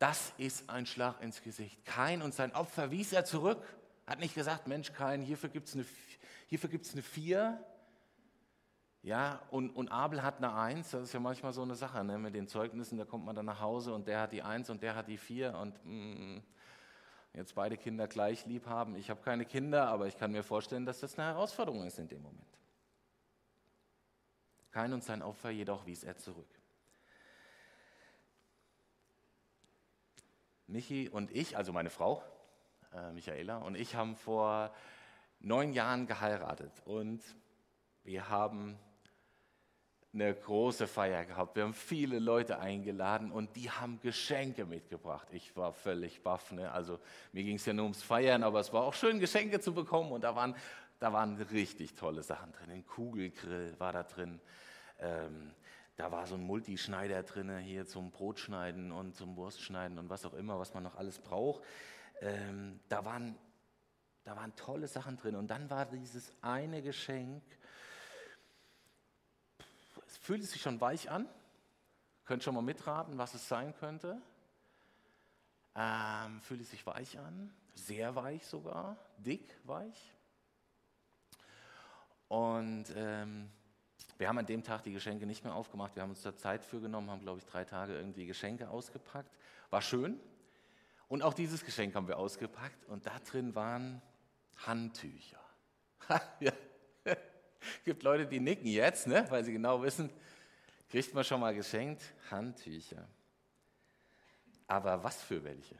Das 0.00 0.32
ist 0.38 0.68
ein 0.68 0.86
Schlag 0.86 1.22
ins 1.22 1.40
Gesicht. 1.44 1.84
Kein 1.84 2.20
und 2.20 2.34
sein 2.34 2.52
Opfer 2.52 2.90
wies 2.90 3.12
er 3.12 3.24
zurück. 3.24 3.62
Hat 4.08 4.18
nicht 4.18 4.34
gesagt, 4.34 4.66
Mensch, 4.66 4.92
kein, 4.92 5.22
hierfür 5.22 5.50
gibt 5.50 5.68
es 5.68 5.74
eine, 5.74 5.84
eine 6.50 7.02
Vier. 7.02 7.64
Ja, 9.02 9.40
und, 9.52 9.70
und 9.70 9.88
Abel 9.92 10.20
hat 10.24 10.38
eine 10.38 10.52
Eins. 10.52 10.90
Das 10.90 11.04
ist 11.04 11.12
ja 11.12 11.20
manchmal 11.20 11.52
so 11.52 11.62
eine 11.62 11.76
Sache 11.76 12.02
ne? 12.02 12.18
mit 12.18 12.34
den 12.34 12.48
Zeugnissen. 12.48 12.98
Da 12.98 13.04
kommt 13.04 13.24
man 13.24 13.36
dann 13.36 13.46
nach 13.46 13.60
Hause 13.60 13.94
und 13.94 14.08
der 14.08 14.22
hat 14.22 14.32
die 14.32 14.42
Eins 14.42 14.68
und 14.68 14.82
der 14.82 14.96
hat 14.96 15.06
die 15.06 15.16
Vier. 15.16 15.56
Und 15.56 15.78
mm, 15.84 16.42
jetzt 17.34 17.54
beide 17.54 17.76
Kinder 17.76 18.08
gleich 18.08 18.46
lieb 18.46 18.66
haben. 18.66 18.96
Ich 18.96 19.10
habe 19.10 19.22
keine 19.22 19.44
Kinder, 19.44 19.88
aber 19.88 20.06
ich 20.06 20.16
kann 20.16 20.32
mir 20.32 20.42
vorstellen, 20.42 20.84
dass 20.84 21.00
das 21.00 21.18
eine 21.18 21.28
Herausforderung 21.28 21.84
ist 21.84 21.98
in 21.98 22.08
dem 22.08 22.22
Moment. 22.22 22.58
Kein 24.70 24.92
und 24.92 25.02
sein 25.02 25.22
Opfer 25.22 25.50
jedoch 25.50 25.86
wies 25.86 26.04
er 26.04 26.16
zurück. 26.16 26.48
Michi 30.66 31.08
und 31.08 31.32
ich, 31.32 31.56
also 31.56 31.72
meine 31.72 31.90
Frau, 31.90 32.22
äh, 32.94 33.10
Michaela, 33.12 33.58
und 33.58 33.74
ich 33.74 33.96
haben 33.96 34.14
vor 34.14 34.72
neun 35.40 35.72
Jahren 35.72 36.06
geheiratet 36.06 36.72
und 36.84 37.22
wir 38.04 38.28
haben 38.28 38.78
eine 40.12 40.34
große 40.34 40.88
Feier 40.88 41.24
gehabt. 41.24 41.54
Wir 41.54 41.62
haben 41.62 41.74
viele 41.74 42.18
Leute 42.18 42.58
eingeladen 42.58 43.30
und 43.30 43.54
die 43.54 43.70
haben 43.70 44.00
Geschenke 44.00 44.64
mitgebracht. 44.66 45.28
Ich 45.30 45.56
war 45.56 45.72
völlig 45.72 46.22
baff. 46.22 46.50
Ne? 46.50 46.70
Also 46.72 46.98
mir 47.32 47.44
ging 47.44 47.56
es 47.56 47.66
ja 47.66 47.72
nur 47.72 47.84
ums 47.84 48.02
Feiern, 48.02 48.42
aber 48.42 48.58
es 48.60 48.72
war 48.72 48.82
auch 48.82 48.94
schön, 48.94 49.20
Geschenke 49.20 49.60
zu 49.60 49.72
bekommen. 49.72 50.10
Und 50.10 50.24
da 50.24 50.34
waren, 50.34 50.56
da 50.98 51.12
waren 51.12 51.36
richtig 51.36 51.94
tolle 51.94 52.24
Sachen 52.24 52.52
drin. 52.52 52.70
Ein 52.70 52.86
Kugelgrill 52.86 53.74
war 53.78 53.92
da 53.92 54.02
drin. 54.02 54.40
Ähm, 54.98 55.54
da 55.96 56.10
war 56.10 56.26
so 56.26 56.34
ein 56.34 56.42
Multischneider 56.42 57.22
drin, 57.22 57.58
hier 57.58 57.86
zum 57.86 58.10
Brotschneiden 58.10 58.90
und 58.90 59.14
zum 59.14 59.36
Wurstschneiden 59.36 59.98
und 59.98 60.08
was 60.08 60.24
auch 60.24 60.34
immer, 60.34 60.58
was 60.58 60.74
man 60.74 60.82
noch 60.82 60.96
alles 60.96 61.18
braucht. 61.18 61.62
Ähm, 62.20 62.80
da, 62.88 63.04
waren, 63.04 63.36
da 64.24 64.34
waren 64.34 64.56
tolle 64.56 64.88
Sachen 64.88 65.18
drin. 65.18 65.36
Und 65.36 65.50
dann 65.50 65.70
war 65.70 65.86
dieses 65.86 66.32
eine 66.40 66.82
Geschenk, 66.82 67.42
es 70.30 70.36
fühlt 70.36 70.44
sich 70.44 70.62
schon 70.62 70.80
weich 70.80 71.10
an. 71.10 71.28
Könnt 72.24 72.44
schon 72.44 72.54
mal 72.54 72.62
mitraten, 72.62 73.18
was 73.18 73.34
es 73.34 73.48
sein 73.48 73.74
könnte. 73.74 74.22
Ähm, 75.74 76.40
fühlt 76.42 76.60
es 76.60 76.70
sich 76.70 76.86
weich 76.86 77.18
an, 77.18 77.52
sehr 77.74 78.14
weich 78.14 78.46
sogar, 78.46 78.96
dick 79.18 79.58
weich. 79.64 80.14
Und 82.28 82.84
ähm, 82.94 83.50
wir 84.18 84.28
haben 84.28 84.38
an 84.38 84.46
dem 84.46 84.62
Tag 84.62 84.84
die 84.84 84.92
Geschenke 84.92 85.26
nicht 85.26 85.42
mehr 85.42 85.52
aufgemacht. 85.52 85.96
Wir 85.96 86.04
haben 86.04 86.10
uns 86.10 86.22
da 86.22 86.36
Zeit 86.36 86.64
für 86.64 86.80
genommen, 86.80 87.10
haben, 87.10 87.22
glaube 87.22 87.40
ich, 87.40 87.46
drei 87.46 87.64
Tage 87.64 87.96
irgendwie 87.96 88.26
Geschenke 88.26 88.70
ausgepackt. 88.70 89.36
War 89.70 89.82
schön. 89.82 90.20
Und 91.08 91.22
auch 91.22 91.34
dieses 91.34 91.64
Geschenk 91.64 91.96
haben 91.96 92.06
wir 92.06 92.18
ausgepackt 92.18 92.84
und 92.84 93.04
da 93.04 93.18
drin 93.18 93.56
waren 93.56 94.00
Handtücher. 94.58 95.40
gibt 97.84 98.02
Leute, 98.02 98.26
die 98.26 98.40
nicken 98.40 98.66
jetzt, 98.66 99.06
ne? 99.06 99.26
weil 99.30 99.44
sie 99.44 99.52
genau 99.52 99.82
wissen, 99.82 100.10
kriegt 100.88 101.14
man 101.14 101.24
schon 101.24 101.40
mal 101.40 101.54
geschenkt 101.54 102.02
Handtücher. 102.30 103.06
Aber 104.66 105.02
was 105.02 105.22
für 105.22 105.42
welche? 105.42 105.76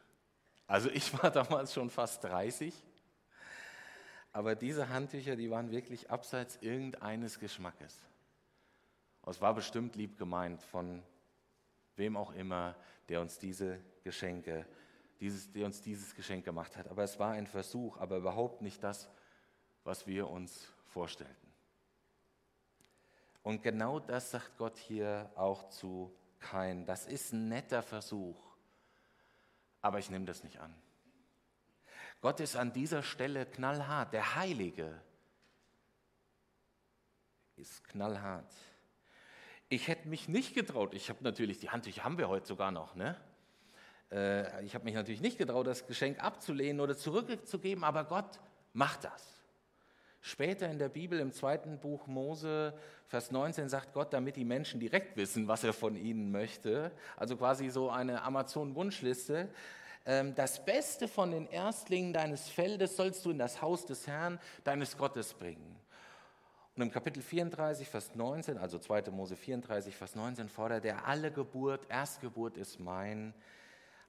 Also 0.67 0.89
ich 0.91 1.13
war 1.23 1.31
damals 1.33 1.75
schon 1.75 1.91
fast 1.91 2.25
30, 2.25 2.75
aber 4.33 4.55
diese 4.55 4.89
Handtücher, 4.89 5.37
die 5.37 5.51
waren 5.51 5.71
wirklich 5.71 6.11
abseits 6.11 6.59
irgendeines 6.61 7.39
Geschmackes. 7.39 8.01
Es 9.27 9.41
war 9.41 9.55
bestimmt 9.55 9.97
lieb 9.97 10.19
gemeint 10.19 10.63
von 10.63 11.03
wem 11.97 12.17
auch 12.17 12.33
immer, 12.33 12.75
der 13.09 13.21
uns 13.21 13.39
diese 13.39 13.79
Geschenke, 14.03 14.67
dieses, 15.21 15.53
der 15.53 15.67
uns 15.67 15.83
dieses 15.83 16.15
Geschenk 16.15 16.45
gemacht 16.45 16.77
hat. 16.77 16.89
Aber 16.89 17.03
es 17.05 17.19
war 17.19 17.33
ein 17.33 17.47
Versuch, 17.47 17.99
aber 17.99 18.17
überhaupt 18.17 18.63
nicht 18.63 18.83
das, 18.83 19.09
was 19.85 20.07
wir 20.07 20.29
uns 20.29 20.69
vorstellten. 20.87 21.50
Und 23.43 23.63
genau 23.63 23.99
das 23.99 24.31
sagt 24.31 24.57
Gott 24.59 24.79
hier 24.79 25.31
auch 25.35 25.69
zu 25.71 26.15
Kain. 26.39 26.87
Das 26.87 27.07
ist 27.07 27.33
ein 27.33 27.49
netter 27.49 27.83
Versuch, 27.83 28.41
aber 29.81 29.99
ich 29.99 30.11
nehme 30.11 30.25
das 30.25 30.45
nicht 30.45 30.61
an. 30.61 30.75
Gott 32.21 32.41
ist 32.41 32.57
an 32.57 32.73
dieser 32.73 33.03
Stelle 33.03 33.47
knallhart. 33.47 34.13
Der 34.13 34.35
Heilige 34.35 35.01
ist 37.57 37.85
knallhart. 37.85 38.53
Ich 39.69 39.89
hätte 39.89 40.09
mich 40.09 40.29
nicht 40.29 40.55
getraut. 40.55 40.95
Ich 40.95 41.09
habe 41.09 41.23
natürlich, 41.23 41.61
die 41.61 41.71
Handtücher 41.71 42.05
haben 42.05 42.19
wir 42.19 42.29
heute 42.29 42.47
sogar 42.47 42.71
noch, 42.71 42.95
ne? 42.95 43.17
Äh, 44.11 44.65
ich 44.65 44.75
habe 44.75 44.85
mich 44.85 44.95
natürlich 44.95 45.21
nicht 45.21 45.39
getraut, 45.39 45.67
das 45.67 45.87
Geschenk 45.87 46.23
abzulehnen 46.23 46.81
oder 46.81 46.97
zurückzugeben, 46.97 47.85
aber 47.85 48.05
Gott 48.05 48.41
macht 48.73 49.05
das. 49.05 49.40
Später 50.23 50.71
in 50.71 50.79
der 50.79 50.91
Bibel, 50.91 51.19
im 51.19 51.33
zweiten 51.33 51.79
Buch 51.79 52.07
Mose, 52.07 52.75
Vers 53.07 53.31
19, 53.31 53.69
sagt 53.69 53.95
Gott, 53.95 54.13
damit 54.13 54.37
die 54.37 54.45
Menschen 54.45 54.79
direkt 54.79 55.17
wissen, 55.17 55.49
was 55.49 55.65
er 55.65 55.73
von 55.73 55.97
ihnen 55.97 56.31
möchte, 56.31 56.93
also 57.17 57.37
quasi 57.37 57.71
so 57.71 57.91
eine 57.91 58.23
Amazon-Wunschliste, 58.23 59.49
ähm, 60.07 60.35
das 60.35 60.65
Beste 60.65 61.09
von 61.09 61.31
den 61.31 61.47
Erstlingen 61.47 62.13
deines 62.13 62.49
Feldes 62.49 62.97
sollst 62.97 63.25
du 63.25 63.31
in 63.31 63.39
das 63.39 63.63
Haus 63.63 63.87
des 63.87 64.07
Herrn, 64.07 64.39
deines 64.65 64.97
Gottes 64.97 65.35
bringen. 65.35 65.77
Und 66.77 66.83
im 66.83 66.91
Kapitel 66.91 67.23
34, 67.23 67.89
Vers 67.89 68.15
19, 68.15 68.57
also 68.59 68.79
2. 68.79 69.11
Mose 69.11 69.37
34, 69.37 69.95
Vers 69.95 70.15
19 70.15 70.49
fordert 70.49 70.85
er, 70.85 71.07
alle 71.07 71.31
Geburt, 71.31 71.87
Erstgeburt 71.91 72.57
ist 72.57 72.81
mein, 72.81 73.35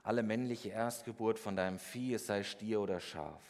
alle 0.04 0.24
männliche 0.24 0.70
Erstgeburt 0.70 1.40
von 1.40 1.56
deinem 1.56 1.80
Vieh, 1.80 2.14
es 2.14 2.28
sei 2.28 2.44
Stier 2.44 2.80
oder 2.82 3.00
Schaf. 3.00 3.42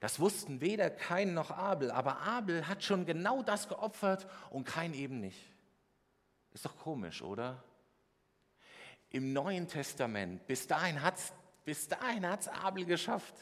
Das 0.00 0.20
wussten 0.20 0.60
weder 0.60 0.90
Kain 0.90 1.34
noch 1.34 1.50
Abel, 1.50 1.90
aber 1.90 2.20
Abel 2.20 2.68
hat 2.68 2.84
schon 2.84 3.04
genau 3.04 3.42
das 3.42 3.68
geopfert 3.68 4.26
und 4.50 4.64
Kain 4.64 4.94
eben 4.94 5.20
nicht. 5.20 5.44
Ist 6.52 6.64
doch 6.64 6.76
komisch, 6.76 7.22
oder? 7.22 7.62
Im 9.10 9.32
Neuen 9.32 9.66
Testament, 9.66 10.46
bis 10.46 10.66
dahin 10.66 11.02
hat 11.02 11.18
es 11.66 11.88
hat's 11.90 12.48
Abel 12.48 12.84
geschafft. 12.84 13.34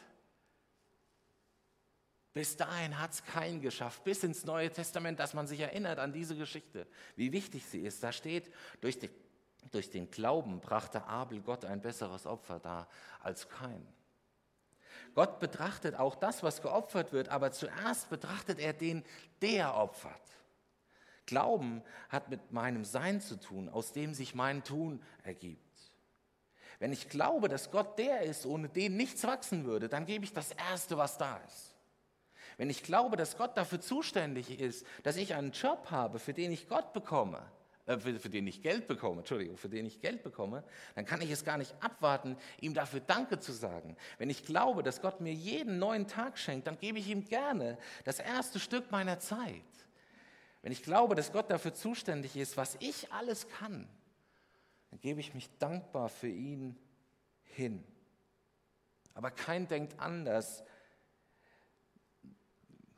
Bis 2.33 2.57
dahin 2.57 2.99
hat 2.99 3.13
es 3.13 3.25
Kain 3.25 3.61
geschafft, 3.61 4.05
bis 4.05 4.23
ins 4.23 4.45
Neue 4.45 4.71
Testament, 4.71 5.19
dass 5.19 5.33
man 5.33 5.47
sich 5.47 5.61
erinnert 5.61 5.99
an 5.99 6.13
diese 6.13 6.37
Geschichte, 6.37 6.87
wie 7.17 7.33
wichtig 7.33 7.65
sie 7.65 7.81
ist. 7.81 8.03
Da 8.03 8.13
steht, 8.13 8.53
durch 8.81 8.99
den, 8.99 9.11
durch 9.71 9.91
den 9.91 10.11
Glauben 10.11 10.61
brachte 10.61 11.05
Abel 11.07 11.41
Gott 11.41 11.65
ein 11.65 11.81
besseres 11.81 12.27
Opfer 12.27 12.61
dar 12.61 12.89
als 13.21 13.49
Kain. 13.49 13.87
Gott 15.17 15.41
betrachtet 15.41 15.99
auch 15.99 16.15
das, 16.15 16.43
was 16.43 16.61
geopfert 16.61 17.11
wird, 17.15 17.31
aber 17.31 17.51
zuerst 17.51 18.11
betrachtet 18.11 18.59
er 18.61 18.75
den, 18.75 19.03
der 19.41 19.75
opfert. 19.75 20.21
Glauben 21.25 21.83
hat 22.11 22.29
mit 22.29 22.53
meinem 22.53 22.85
Sein 22.85 23.23
zu 23.23 23.41
tun, 23.41 23.71
aus 23.71 23.93
dem 23.93 24.13
sich 24.13 24.35
mein 24.35 24.63
Tun 24.63 25.03
ergibt. 25.25 25.63
Wenn 26.81 26.93
ich 26.93 27.09
glaube, 27.09 27.49
dass 27.49 27.71
Gott 27.71 27.99
der 27.99 28.21
ist, 28.25 28.45
ohne 28.45 28.69
den 28.69 28.99
nichts 28.99 29.25
wachsen 29.25 29.65
würde, 29.65 29.89
dann 29.89 30.05
gebe 30.05 30.23
ich 30.23 30.35
das 30.35 30.53
Erste, 30.53 30.99
was 30.99 31.17
da 31.17 31.39
ist. 31.39 31.75
Wenn 32.59 32.69
ich 32.69 32.83
glaube, 32.83 33.17
dass 33.17 33.39
Gott 33.39 33.57
dafür 33.57 33.81
zuständig 33.81 34.61
ist, 34.61 34.87
dass 35.03 35.17
ich 35.17 35.35
einen 35.35 35.53
Job 35.53 35.91
habe, 35.91 36.19
für 36.19 36.35
den 36.35 36.53
ich 36.53 36.69
Gott 36.69 36.93
bekomme, 36.93 37.43
äh, 37.87 37.99
für, 37.99 38.19
für, 38.19 38.29
den 38.29 38.47
ich 38.47 38.63
Geld 38.63 38.87
bekomme, 38.87 39.19
Entschuldigung, 39.19 39.57
für 39.57 39.69
den 39.69 39.87
ich 39.87 40.01
Geld 40.01 40.23
bekomme, 40.23 40.65
dann 40.95 41.05
kann 41.05 41.21
ich 41.21 41.31
es 41.31 41.45
gar 41.45 41.57
nicht 41.57 41.75
abwarten, 41.81 42.37
ihm 42.61 42.75
dafür 42.75 43.01
Danke 43.01 43.39
zu 43.39 43.53
sagen. 43.53 43.97
Wenn 44.19 44.29
ich 44.29 44.45
glaube, 44.45 44.83
dass 44.83 45.01
Gott 45.01 45.21
mir 45.21 45.33
jeden 45.33 45.79
neuen 45.79 46.07
Tag 46.07 46.39
schenkt, 46.39 46.67
dann 46.67 46.79
gebe 46.79 46.99
ich 46.99 47.09
ihm 47.09 47.25
gerne 47.25 47.79
das 48.05 48.19
erste 48.19 48.59
Stück 48.59 48.91
meiner 48.91 49.19
Zeit. 49.21 49.63
Wenn 50.63 50.73
ich 50.73 50.83
glaube, 50.83 51.15
dass 51.15 51.33
Gott 51.33 51.51
dafür 51.51 51.75
zuständig 51.75 52.37
ist, 52.37 52.57
was 52.57 52.77
ich 52.81 53.13
alles 53.13 53.49
kann, 53.49 53.89
dann 54.91 55.01
gebe 55.01 55.21
ich 55.21 55.33
mich 55.35 55.49
dankbar 55.59 56.09
für 56.09 56.29
ihn 56.29 56.77
hin. 57.43 57.85
Aber 59.15 59.31
kein 59.31 59.69
denkt 59.69 59.99
anders. 59.99 60.65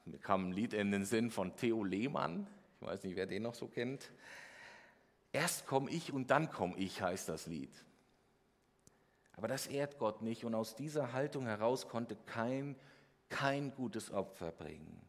Mir 0.04 0.18
kam 0.18 0.48
ein 0.48 0.52
Lied 0.52 0.72
in 0.72 0.90
den 0.90 1.04
Sinn 1.04 1.30
von 1.30 1.54
Theo 1.56 1.84
Lehmann. 1.84 2.46
Ich 2.80 2.86
weiß 2.86 3.04
nicht, 3.04 3.16
wer 3.16 3.26
den 3.26 3.42
noch 3.42 3.54
so 3.54 3.68
kennt. 3.68 4.10
Erst 5.32 5.66
komme 5.66 5.90
ich 5.90 6.12
und 6.12 6.30
dann 6.30 6.50
komme 6.50 6.76
ich, 6.76 7.02
heißt 7.02 7.28
das 7.28 7.46
Lied. 7.46 7.72
Aber 9.32 9.46
das 9.46 9.66
ehrt 9.66 9.98
Gott 9.98 10.22
nicht 10.22 10.44
und 10.44 10.54
aus 10.54 10.74
dieser 10.74 11.12
Haltung 11.12 11.46
heraus 11.46 11.88
konnte 11.88 12.16
kein, 12.26 12.76
kein 13.28 13.74
gutes 13.74 14.10
Opfer 14.10 14.50
bringen. 14.50 15.00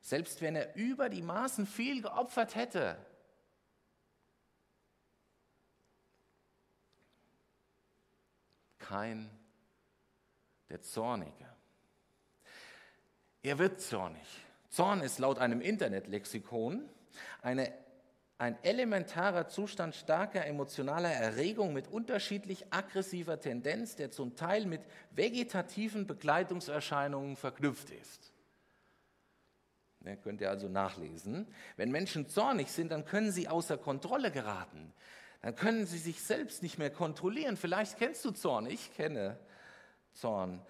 Selbst 0.00 0.40
wenn 0.40 0.56
er 0.56 0.74
über 0.76 1.08
die 1.08 1.22
Maßen 1.22 1.66
viel 1.66 2.02
geopfert 2.02 2.54
hätte, 2.54 2.96
kein 8.78 9.30
der 10.68 10.80
Zornige. 10.80 11.46
Er 13.42 13.58
wird 13.58 13.80
zornig. 13.80 14.26
Zorn 14.68 15.00
ist 15.00 15.18
laut 15.18 15.38
einem 15.38 15.60
Internetlexikon 15.60 16.88
eine, 17.42 17.72
ein 18.40 18.56
elementarer 18.62 19.48
Zustand 19.48 19.94
starker 19.94 20.46
emotionaler 20.46 21.12
Erregung 21.12 21.72
mit 21.72 21.88
unterschiedlich 21.88 22.64
aggressiver 22.70 23.38
Tendenz, 23.38 23.96
der 23.96 24.10
zum 24.10 24.34
Teil 24.34 24.66
mit 24.66 24.80
vegetativen 25.10 26.06
Begleitungserscheinungen 26.06 27.36
verknüpft 27.36 27.90
ist. 27.90 28.32
Ne, 30.00 30.16
könnt 30.16 30.40
ihr 30.40 30.48
also 30.48 30.68
nachlesen. 30.68 31.46
Wenn 31.76 31.90
Menschen 31.90 32.28
zornig 32.28 32.72
sind, 32.72 32.90
dann 32.92 33.04
können 33.04 33.30
sie 33.30 33.48
außer 33.48 33.76
Kontrolle 33.76 34.30
geraten 34.30 34.94
dann 35.42 35.56
können 35.56 35.86
sie 35.86 35.98
sich 35.98 36.22
selbst 36.22 36.62
nicht 36.62 36.78
mehr 36.78 36.90
kontrollieren. 36.90 37.56
Vielleicht 37.56 37.98
kennst 37.98 38.24
du 38.24 38.30
Zorn, 38.30 38.66
ich 38.66 38.94
kenne 38.94 39.38
Zorn. 40.12 40.60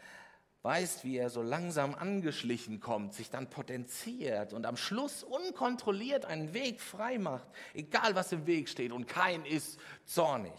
Weißt, 0.63 1.05
wie 1.05 1.17
er 1.17 1.31
so 1.31 1.41
langsam 1.43 1.95
angeschlichen 1.95 2.81
kommt, 2.81 3.15
sich 3.15 3.31
dann 3.31 3.49
potenziert 3.49 4.53
und 4.53 4.67
am 4.67 4.77
Schluss 4.77 5.23
unkontrolliert 5.23 6.27
einen 6.27 6.53
Weg 6.53 6.83
frei 6.83 7.19
macht, 7.19 7.49
egal 7.73 8.15
was 8.15 8.33
im 8.33 8.47
Weg 8.47 8.69
steht. 8.69 8.93
Und 8.93 9.07
kein 9.07 9.47
ist 9.47 9.81
zornig, 10.05 10.53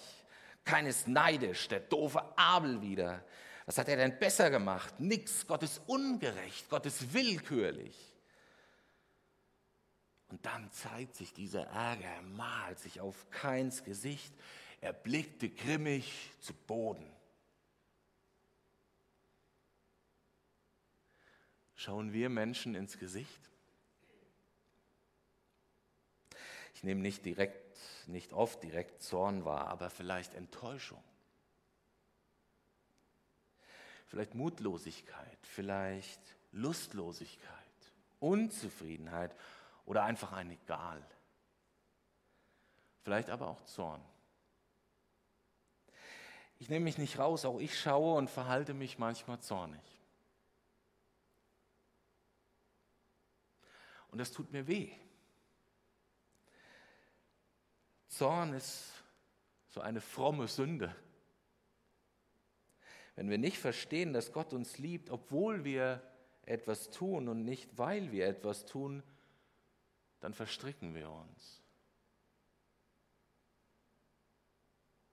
kein 0.65 0.87
ist 0.87 1.07
neidisch, 1.07 1.67
der 1.67 1.81
doofe 1.81 2.23
Abel 2.35 2.81
wieder. 2.81 3.23
Was 3.67 3.77
hat 3.77 3.89
er 3.89 3.97
denn 3.97 4.17
besser 4.17 4.49
gemacht? 4.49 4.99
Nix. 4.99 5.45
Gott 5.45 5.61
ist 5.61 5.81
ungerecht, 5.85 6.67
Gott 6.69 6.87
ist 6.87 7.13
willkürlich. 7.13 7.95
Und 10.29 10.43
dann 10.45 10.71
zeigt 10.71 11.15
sich 11.15 11.31
dieser 11.33 11.67
Ärger, 11.67 12.07
er 12.07 12.21
malt 12.23 12.79
sich 12.79 13.01
auf 13.01 13.29
Keins 13.29 13.83
Gesicht, 13.83 14.33
er 14.79 14.93
blickte 14.93 15.49
grimmig 15.49 16.31
zu 16.39 16.53
Boden. 16.53 17.05
Schauen 21.81 22.13
wir 22.13 22.29
Menschen 22.29 22.75
ins 22.75 22.99
Gesicht? 22.99 23.49
Ich 26.75 26.83
nehme 26.83 27.01
nicht 27.01 27.25
direkt, 27.25 27.75
nicht 28.05 28.33
oft 28.33 28.61
direkt 28.61 29.01
Zorn 29.01 29.45
wahr, 29.45 29.65
aber 29.69 29.89
vielleicht 29.89 30.35
Enttäuschung. 30.35 31.03
Vielleicht 34.05 34.35
Mutlosigkeit, 34.35 35.39
vielleicht 35.41 36.21
Lustlosigkeit, 36.51 37.49
Unzufriedenheit 38.19 39.35
oder 39.87 40.03
einfach 40.03 40.33
ein 40.33 40.51
Egal. 40.51 41.03
Vielleicht 43.01 43.31
aber 43.31 43.47
auch 43.47 43.65
Zorn. 43.65 44.05
Ich 46.59 46.69
nehme 46.69 46.83
mich 46.83 46.99
nicht 46.99 47.17
raus, 47.17 47.43
auch 47.43 47.59
ich 47.59 47.79
schaue 47.79 48.19
und 48.19 48.29
verhalte 48.29 48.75
mich 48.75 48.99
manchmal 48.99 49.39
zornig. 49.39 50.00
Und 54.11 54.19
das 54.19 54.31
tut 54.31 54.51
mir 54.51 54.67
weh. 54.67 54.91
Zorn 58.07 58.53
ist 58.53 58.91
so 59.69 59.81
eine 59.81 60.01
fromme 60.01 60.47
Sünde. 60.47 60.93
Wenn 63.15 63.29
wir 63.29 63.37
nicht 63.37 63.57
verstehen, 63.57 64.13
dass 64.13 64.33
Gott 64.33 64.53
uns 64.53 64.77
liebt, 64.77 65.09
obwohl 65.09 65.63
wir 65.63 66.01
etwas 66.45 66.89
tun 66.91 67.27
und 67.29 67.43
nicht 67.43 67.77
weil 67.77 68.11
wir 68.11 68.27
etwas 68.27 68.65
tun, 68.65 69.01
dann 70.19 70.33
verstricken 70.33 70.93
wir 70.93 71.09
uns. 71.09 71.60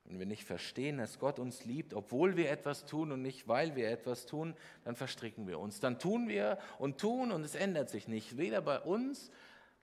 Wenn 0.09 0.19
wir 0.19 0.27
nicht 0.27 0.45
verstehen, 0.45 0.97
dass 0.97 1.19
Gott 1.19 1.39
uns 1.39 1.67
liebt, 1.67 1.93
obwohl 1.93 2.39
wir 2.39 2.51
etwas 2.51 2.87
tun 2.87 3.13
und 3.13 3.21
nicht 3.21 3.47
weil 3.47 3.77
wir 3.77 3.91
etwas 3.91 4.25
tun, 4.25 4.57
dann 4.85 4.97
verstricken 4.97 5.47
wir 5.47 5.59
uns. 5.59 5.81
Dann 5.81 5.99
tun 5.99 6.29
wir 6.29 6.59
und 6.79 6.99
tun 6.99 7.31
und 7.31 7.45
es 7.45 7.55
ändert 7.55 7.91
sich 7.91 8.09
nicht, 8.09 8.39
weder 8.39 8.63
bei 8.63 8.81
uns 8.81 9.31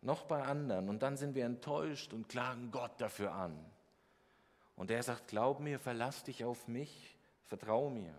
noch 0.02 0.24
bei 0.24 0.42
anderen. 0.42 0.90
Und 0.90 1.04
dann 1.04 1.16
sind 1.16 1.36
wir 1.36 1.46
enttäuscht 1.46 2.12
und 2.12 2.28
klagen 2.28 2.72
Gott 2.72 3.00
dafür 3.00 3.34
an. 3.34 3.56
Und 4.76 4.90
er 4.90 5.04
sagt, 5.04 5.28
glaub 5.28 5.60
mir, 5.60 5.78
verlass 5.78 6.24
dich 6.24 6.44
auf 6.44 6.68
mich, 6.68 7.20
vertrau 7.44 7.92
mir. 7.92 8.16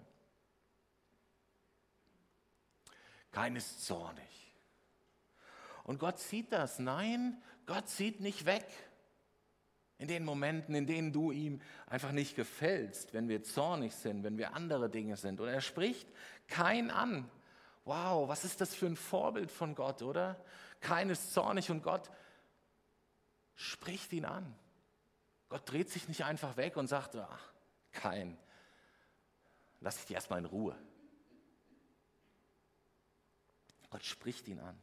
Keines 3.33 3.81
zornig. 3.81 4.55
Und 5.83 5.99
Gott 5.99 6.21
sieht 6.21 6.53
das. 6.53 6.79
Nein, 6.79 7.43
Gott 7.67 7.89
sieht 7.89 8.21
nicht 8.21 8.47
weg. 8.47 8.67
In 9.99 10.09
den 10.09 10.25
Momenten, 10.25 10.75
in 10.75 10.87
denen 10.87 11.13
du 11.13 11.33
ihm 11.33 11.61
einfach 11.87 12.13
nicht 12.13 12.37
gefällst, 12.37 13.15
wenn 13.15 13.29
wir 13.29 13.43
zornig 13.43 13.95
sind, 13.95 14.25
wenn 14.25 14.37
wir 14.37 14.55
andere 14.55 14.91
Dinge 14.91 15.17
sind. 15.17 15.41
Und 15.41 15.49
er 15.49 15.63
spricht 15.63 16.07
kein 16.49 16.91
an. 16.91 17.31
Wow, 17.85 18.29
was 18.29 18.45
ist 18.45 18.61
das 18.61 18.75
für 18.75 18.87
ein 18.87 18.97
Vorbild 18.97 19.51
von 19.51 19.75
Gott, 19.75 20.03
oder? 20.03 20.37
Kein 20.81 21.09
ist 21.09 21.33
zornig 21.33 21.71
und 21.71 21.83
Gott 21.83 22.11
spricht 23.55 24.13
ihn 24.13 24.25
an. 24.25 24.55
Gott 25.49 25.71
dreht 25.71 25.89
sich 25.91 26.09
nicht 26.09 26.25
einfach 26.25 26.57
weg 26.57 26.77
und 26.77 26.89
sagt, 26.89 27.17
ach, 27.17 27.53
kein, 27.93 28.37
lass 29.81 30.05
dich 30.05 30.15
erstmal 30.15 30.41
in 30.41 30.45
Ruhe. 30.45 30.77
Gott 33.91 34.05
spricht 34.05 34.49
ihn 34.49 34.61
an. 34.61 34.79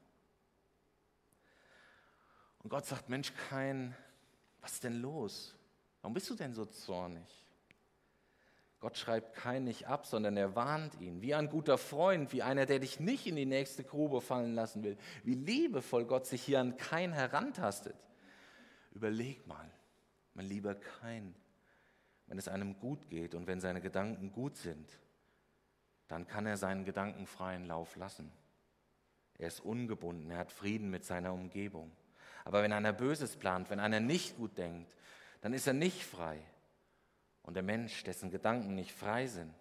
Und 2.60 2.69
Gott 2.69 2.86
sagt, 2.86 3.10
Mensch, 3.10 3.34
kein, 3.49 3.95
was 4.63 4.73
ist 4.73 4.84
denn 4.86 5.02
los? 5.02 5.54
Warum 6.02 6.13
bist 6.13 6.30
du 6.30 6.36
denn 6.36 6.54
so 6.54 6.65
zornig? 6.65 7.28
Gott 8.80 8.97
schreibt 8.97 9.36
kein 9.36 9.65
nicht 9.65 9.88
ab, 9.88 10.06
sondern 10.06 10.36
er 10.36 10.56
warnt 10.56 10.99
ihn, 10.99 11.21
wie 11.21 11.36
ein 11.36 11.49
guter 11.49 11.78
Freund, 11.78 12.34
wie 12.34 12.41
einer, 12.41 12.65
der 12.65 12.80
dich 12.80 12.99
nicht 12.99 13.28
in 13.28 13.36
die 13.36 13.45
nächste 13.45 13.84
Grube 13.84 14.19
fallen 14.19 14.56
lassen 14.56 14.84
will. 14.84 14.97
Wie 15.23 15.36
liebevoll 15.36 16.06
Gott 16.06 16.26
sich 16.26 16.41
hier 16.41 16.60
an 16.60 16.76
kein 16.76 17.13
herantastet. 17.13 17.95
Überleg 18.91 19.45
mal, 19.47 19.69
mein 20.34 20.45
lieber 20.45 20.76
Kein, 20.76 21.36
wenn 22.28 22.38
es 22.38 22.47
einem 22.47 22.80
gut 22.80 23.10
geht 23.10 23.36
und 23.36 23.47
wenn 23.47 23.62
seine 23.62 23.82
Gedanken 23.82 24.32
gut 24.32 24.58
sind, 24.58 24.99
dann 26.08 26.28
kann 26.28 26.45
er 26.45 26.58
seinen 26.58 26.86
Gedanken 26.86 27.26
freien 27.26 27.65
Lauf 27.65 27.95
lassen. 27.95 28.32
Er 29.38 29.47
ist 29.47 29.62
ungebunden, 29.62 30.30
er 30.30 30.39
hat 30.39 30.52
Frieden 30.52 30.89
mit 30.89 31.06
seiner 31.06 31.34
Umgebung. 31.34 31.91
Aber 32.44 32.64
wenn 32.64 32.74
einer 32.74 32.94
Böses 32.94 33.36
plant, 33.38 33.70
wenn 33.70 33.80
einer 33.80 34.00
nicht 34.00 34.38
gut 34.38 34.58
denkt, 34.58 34.96
dann 35.42 35.54
ist 35.54 35.68
er 35.68 35.74
nicht 35.74 36.04
frei. 36.04 36.40
Und 37.42 37.56
der 37.56 37.64
Mensch, 37.64 38.04
dessen 38.04 38.32
Gedanken 38.32 38.76
nicht 38.76 38.92
frei 38.92 39.28
sind, 39.28 39.54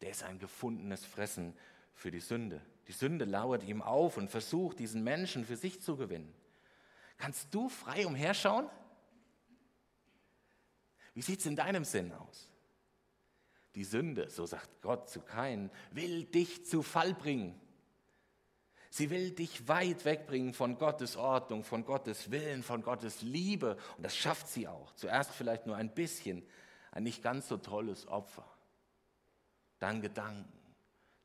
der 0.00 0.10
ist 0.10 0.22
ein 0.22 0.38
gefundenes 0.38 1.04
Fressen 1.04 1.56
für 1.94 2.10
die 2.10 2.20
Sünde. 2.20 2.60
Die 2.88 2.92
Sünde 2.92 3.24
lauert 3.24 3.64
ihm 3.64 3.80
auf 3.80 4.16
und 4.16 4.30
versucht, 4.30 4.78
diesen 4.78 5.02
Menschen 5.02 5.44
für 5.46 5.56
sich 5.56 5.80
zu 5.80 5.96
gewinnen. 5.96 6.34
Kannst 7.16 7.54
du 7.54 7.68
frei 7.68 8.06
umherschauen? 8.06 8.68
Wie 11.14 11.22
sieht 11.22 11.40
es 11.40 11.46
in 11.46 11.56
deinem 11.56 11.84
Sinn 11.84 12.12
aus? 12.12 12.50
Die 13.74 13.84
Sünde, 13.84 14.28
so 14.28 14.46
sagt 14.46 14.82
Gott 14.82 15.08
zu 15.08 15.20
Kain, 15.20 15.70
will 15.90 16.24
dich 16.24 16.66
zu 16.66 16.82
Fall 16.82 17.14
bringen. 17.14 17.58
Sie 18.94 19.10
will 19.10 19.32
dich 19.32 19.66
weit 19.66 20.04
wegbringen 20.04 20.54
von 20.54 20.78
Gottes 20.78 21.16
Ordnung, 21.16 21.64
von 21.64 21.84
Gottes 21.84 22.30
Willen, 22.30 22.62
von 22.62 22.80
Gottes 22.80 23.22
Liebe. 23.22 23.76
Und 23.96 24.04
das 24.04 24.16
schafft 24.16 24.46
sie 24.46 24.68
auch. 24.68 24.94
Zuerst 24.94 25.32
vielleicht 25.32 25.66
nur 25.66 25.74
ein 25.74 25.92
bisschen, 25.92 26.46
ein 26.92 27.02
nicht 27.02 27.20
ganz 27.20 27.48
so 27.48 27.56
tolles 27.56 28.06
Opfer. 28.06 28.48
Dann 29.80 30.00
Gedanken, 30.00 30.76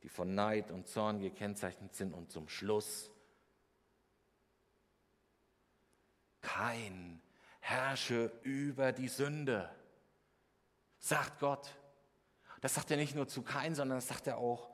die 0.02 0.10
von 0.10 0.34
Neid 0.34 0.72
und 0.72 0.88
Zorn 0.88 1.22
gekennzeichnet 1.22 1.94
sind. 1.94 2.16
Und 2.16 2.32
zum 2.32 2.50
Schluss 2.50 3.12
kein 6.42 7.22
herrsche 7.60 8.32
über 8.42 8.94
die 8.94 9.10
Sünde, 9.10 9.70
sagt 10.98 11.40
Gott. 11.40 11.76
Das 12.62 12.74
sagt 12.74 12.90
er 12.90 12.98
nicht 12.98 13.14
nur 13.14 13.28
zu 13.28 13.44
Kain, 13.44 13.76
sondern 13.76 14.00
das 14.00 14.08
sagt 14.08 14.26
er 14.26 14.40
auch 14.40 14.69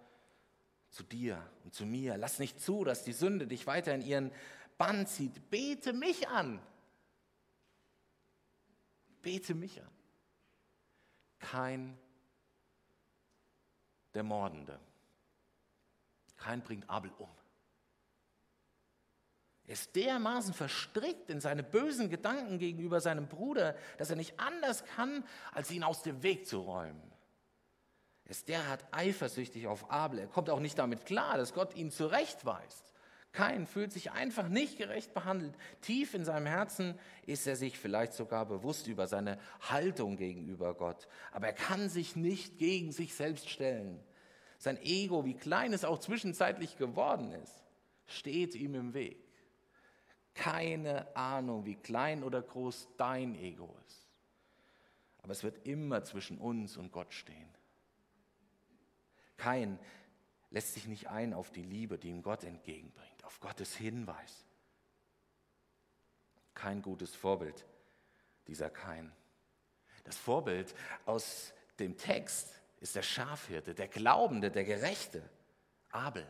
zu 0.96 1.04
dir 1.04 1.46
und 1.66 1.74
zu 1.74 1.86
mir. 1.86 2.18
Lass 2.18 2.40
nicht 2.40 2.62
zu, 2.62 2.86
dass 2.86 3.04
die 3.04 3.12
Sünde 3.12 3.48
dich 3.48 3.68
weiter 3.68 3.94
in 3.94 4.02
ihren 4.02 4.32
Bann 4.78 5.06
zieht. 5.06 5.50
Bete 5.50 5.92
mich 5.92 6.30
an. 6.30 6.62
Bete 9.22 9.54
mich 9.54 9.82
an. 9.82 9.90
Kein 11.40 11.98
der 14.14 14.24
Mordende. 14.24 14.80
Kein 16.38 16.62
bringt 16.62 16.90
Abel 16.90 17.12
um. 17.18 17.30
Er 19.68 19.74
ist 19.74 19.96
dermaßen 19.96 20.54
verstrickt 20.54 21.30
in 21.30 21.42
seine 21.42 21.64
bösen 21.64 22.10
Gedanken 22.10 22.58
gegenüber 22.58 23.02
seinem 23.02 23.28
Bruder, 23.28 23.76
dass 23.98 24.12
er 24.12 24.16
nicht 24.16 24.40
anders 24.40 24.86
kann, 24.86 25.26
als 25.52 25.72
ihn 25.72 25.84
aus 25.84 26.04
dem 26.04 26.24
Weg 26.24 26.48
zu 26.48 26.62
räumen. 26.62 27.15
Ist 28.26 28.50
derart 28.50 28.84
eifersüchtig 28.92 29.68
auf 29.68 29.92
Abel. 29.92 30.20
Er 30.20 30.28
kommt 30.28 30.50
auch 30.50 30.60
nicht 30.60 30.80
damit 30.80 31.06
klar, 31.06 31.38
dass 31.38 31.54
Gott 31.54 31.76
ihn 31.76 31.92
zurechtweist. 31.92 32.94
Kein 33.36 33.68
fühlt 33.68 33.92
sich 33.92 34.12
einfach 34.12 34.48
nicht 34.48 34.78
gerecht 34.78 35.14
behandelt. 35.14 35.54
Tief 35.82 36.14
in 36.14 36.24
seinem 36.24 36.46
Herzen 36.46 36.98
ist 37.26 37.46
er 37.46 37.58
sich 37.58 37.78
vielleicht 37.78 38.14
sogar 38.14 38.46
bewusst 38.46 38.88
über 38.88 39.08
seine 39.08 39.38
Haltung 39.60 40.16
gegenüber 40.16 40.74
Gott. 40.74 41.08
Aber 41.34 41.48
er 41.48 41.54
kann 41.54 41.90
sich 41.90 42.16
nicht 42.16 42.58
gegen 42.58 42.94
sich 42.94 43.14
selbst 43.14 43.50
stellen. 43.50 44.00
Sein 44.58 44.82
Ego, 44.82 45.26
wie 45.26 45.36
klein 45.36 45.74
es 45.74 45.84
auch 45.84 46.00
zwischenzeitlich 46.00 46.78
geworden 46.78 47.34
ist, 47.34 47.64
steht 48.08 48.56
ihm 48.56 48.74
im 48.74 48.94
Weg. 48.94 49.22
Keine 50.34 51.14
Ahnung, 51.16 51.66
wie 51.66 51.76
klein 51.76 52.24
oder 52.24 52.42
groß 52.42 52.88
dein 52.98 53.36
Ego 53.36 53.76
ist. 53.86 54.08
Aber 55.22 55.34
es 55.34 55.44
wird 55.44 55.68
immer 55.68 56.04
zwischen 56.04 56.38
uns 56.38 56.78
und 56.78 56.92
Gott 56.92 57.14
stehen. 57.14 57.55
Kein 59.38 59.80
lässt 60.50 60.74
sich 60.74 60.88
nicht 60.88 61.10
ein 61.10 61.34
auf 61.34 61.52
die 61.52 61.64
Liebe, 61.64 61.98
die 61.98 62.10
ihm 62.10 62.22
Gott 62.22 62.44
entgegenbringt, 62.44 63.24
auf 63.26 63.40
Gottes 63.40 63.76
Hinweis. 63.76 64.46
Kein 66.54 66.82
gutes 66.82 67.14
Vorbild, 67.14 67.66
dieser 68.48 68.70
Kein. 68.70 69.12
Das 70.06 70.16
Vorbild 70.16 70.74
aus 71.06 71.54
dem 71.80 71.98
Text 71.98 72.62
ist 72.80 72.96
der 72.96 73.02
Schafhirte, 73.02 73.74
der 73.74 73.88
Glaubende, 73.88 74.52
der 74.52 74.64
Gerechte, 74.64 75.28
Abel. 75.90 76.26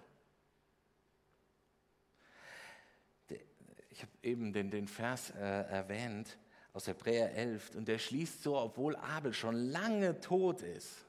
Ich 3.89 4.01
habe 4.01 4.11
eben 4.23 4.51
den, 4.51 4.71
den 4.71 4.87
Vers 4.87 5.29
äh, 5.31 5.39
erwähnt 5.39 6.37
aus 6.73 6.87
Hebräer 6.87 7.33
11 7.33 7.75
und 7.75 7.87
der 7.87 7.99
schließt 7.99 8.43
so, 8.43 8.57
obwohl 8.57 8.95
Abel 8.95 9.33
schon 9.33 9.55
lange 9.55 10.19
tot 10.19 10.61
ist 10.61 11.04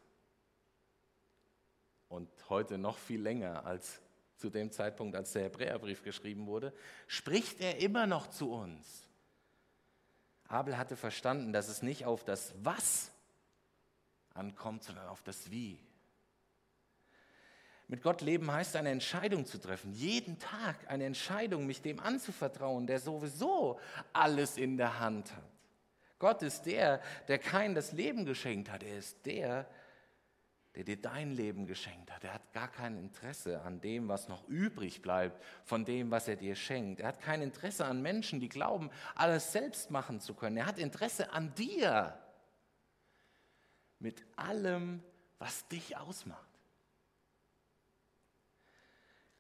und 2.16 2.28
heute 2.48 2.78
noch 2.78 2.98
viel 2.98 3.20
länger 3.20 3.64
als 3.66 4.00
zu 4.38 4.50
dem 4.50 4.70
Zeitpunkt, 4.72 5.14
als 5.14 5.32
der 5.32 5.44
Hebräerbrief 5.44 6.02
geschrieben 6.02 6.46
wurde, 6.46 6.72
spricht 7.06 7.60
er 7.60 7.78
immer 7.78 8.06
noch 8.06 8.28
zu 8.28 8.52
uns. 8.52 9.06
Abel 10.48 10.76
hatte 10.78 10.96
verstanden, 10.96 11.52
dass 11.52 11.68
es 11.68 11.82
nicht 11.82 12.04
auf 12.06 12.24
das 12.24 12.54
Was 12.62 13.10
ankommt, 14.34 14.84
sondern 14.84 15.08
auf 15.08 15.22
das 15.22 15.50
Wie. 15.50 15.78
Mit 17.88 18.02
Gott 18.02 18.20
leben 18.20 18.50
heißt 18.50 18.76
eine 18.76 18.90
Entscheidung 18.90 19.46
zu 19.46 19.58
treffen, 19.58 19.92
jeden 19.92 20.38
Tag 20.38 20.90
eine 20.90 21.04
Entscheidung, 21.04 21.66
mich 21.66 21.82
dem 21.82 22.00
anzuvertrauen, 22.00 22.86
der 22.86 22.98
sowieso 22.98 23.78
alles 24.12 24.56
in 24.56 24.76
der 24.76 24.98
Hand 24.98 25.34
hat. 25.34 25.44
Gott 26.18 26.42
ist 26.42 26.64
der, 26.64 27.00
der 27.28 27.38
kein 27.38 27.74
das 27.74 27.92
Leben 27.92 28.24
geschenkt 28.24 28.70
hat. 28.70 28.82
Er 28.82 28.98
ist 28.98 29.24
der, 29.26 29.36
der 29.44 29.66
dir 30.84 31.00
dein 31.00 31.32
Leben 31.32 31.66
geschenkt 31.66 32.10
hat. 32.10 32.24
Er 32.24 32.34
hat 32.34 32.52
gar 32.52 32.68
kein 32.68 32.98
Interesse 32.98 33.62
an 33.62 33.80
dem, 33.80 34.08
was 34.08 34.28
noch 34.28 34.46
übrig 34.48 35.00
bleibt 35.02 35.42
von 35.64 35.84
dem, 35.84 36.10
was 36.10 36.28
er 36.28 36.36
dir 36.36 36.54
schenkt. 36.54 37.00
Er 37.00 37.08
hat 37.08 37.20
kein 37.20 37.42
Interesse 37.42 37.86
an 37.86 38.02
Menschen, 38.02 38.40
die 38.40 38.48
glauben, 38.48 38.90
alles 39.14 39.52
selbst 39.52 39.90
machen 39.90 40.20
zu 40.20 40.34
können. 40.34 40.56
Er 40.56 40.66
hat 40.66 40.78
Interesse 40.78 41.32
an 41.32 41.54
dir 41.54 42.18
mit 43.98 44.24
allem, 44.36 45.02
was 45.38 45.66
dich 45.68 45.96
ausmacht. 45.96 46.46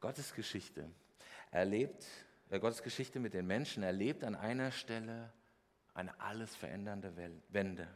Gottes 0.00 0.34
Geschichte 0.34 0.90
erlebt, 1.50 2.06
äh, 2.50 2.58
Gottes 2.58 2.82
Geschichte 2.82 3.18
mit 3.18 3.34
den 3.34 3.46
Menschen 3.46 3.82
erlebt 3.82 4.24
an 4.24 4.34
einer 4.34 4.70
Stelle 4.70 5.32
eine 5.94 6.18
alles 6.20 6.54
verändernde 6.54 7.12
Wende. 7.48 7.88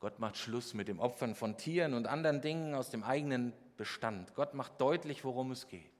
Gott 0.00 0.18
macht 0.18 0.36
Schluss 0.36 0.74
mit 0.74 0.88
dem 0.88 1.00
Opfern 1.00 1.34
von 1.34 1.56
Tieren 1.56 1.94
und 1.94 2.06
anderen 2.06 2.40
Dingen 2.40 2.74
aus 2.74 2.90
dem 2.90 3.02
eigenen 3.02 3.52
Bestand. 3.76 4.34
Gott 4.34 4.54
macht 4.54 4.80
deutlich, 4.80 5.24
worum 5.24 5.50
es 5.50 5.66
geht. 5.66 5.92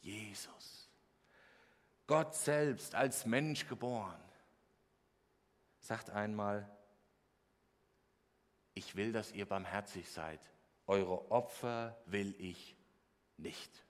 Jesus, 0.00 0.90
Gott 2.06 2.34
selbst 2.34 2.94
als 2.94 3.26
Mensch 3.26 3.68
geboren, 3.68 4.20
sagt 5.80 6.08
einmal, 6.10 6.70
ich 8.72 8.96
will, 8.96 9.12
dass 9.12 9.32
ihr 9.32 9.46
barmherzig 9.46 10.10
seid, 10.10 10.40
eure 10.86 11.30
Opfer 11.30 12.00
will 12.06 12.34
ich 12.38 12.76
nicht. 13.36 13.84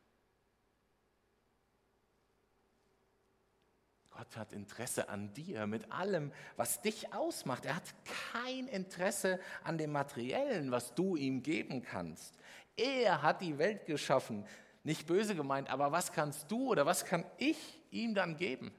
Gott 4.21 4.37
hat 4.37 4.53
Interesse 4.53 5.09
an 5.09 5.33
dir 5.33 5.67
mit 5.67 5.91
allem, 5.91 6.31
was 6.57 6.83
dich 6.83 7.15
ausmacht. 7.15 7.65
Er 7.65 7.77
hat 7.77 7.95
kein 8.33 8.69
Interesse 8.69 9.41
an 9.65 9.79
dem 9.79 9.93
Materiellen, 9.93 10.71
was 10.71 10.95
du 10.95 11.17
ihm 11.17 11.43
geben 11.43 11.81
kannst. 11.81 12.35
Er 12.77 13.23
hat 13.23 13.41
die 13.41 13.57
Welt 13.57 13.87
geschaffen. 13.87 14.47
Nicht 14.85 15.07
böse 15.07 15.35
gemeint, 15.35 15.71
aber 15.71 15.91
was 15.91 16.13
kannst 16.13 16.51
du 16.51 16.69
oder 16.69 16.85
was 16.85 17.07
kann 17.07 17.25
ich 17.39 17.57
ihm 17.91 18.15
dann 18.15 18.37
geben? 18.37 18.75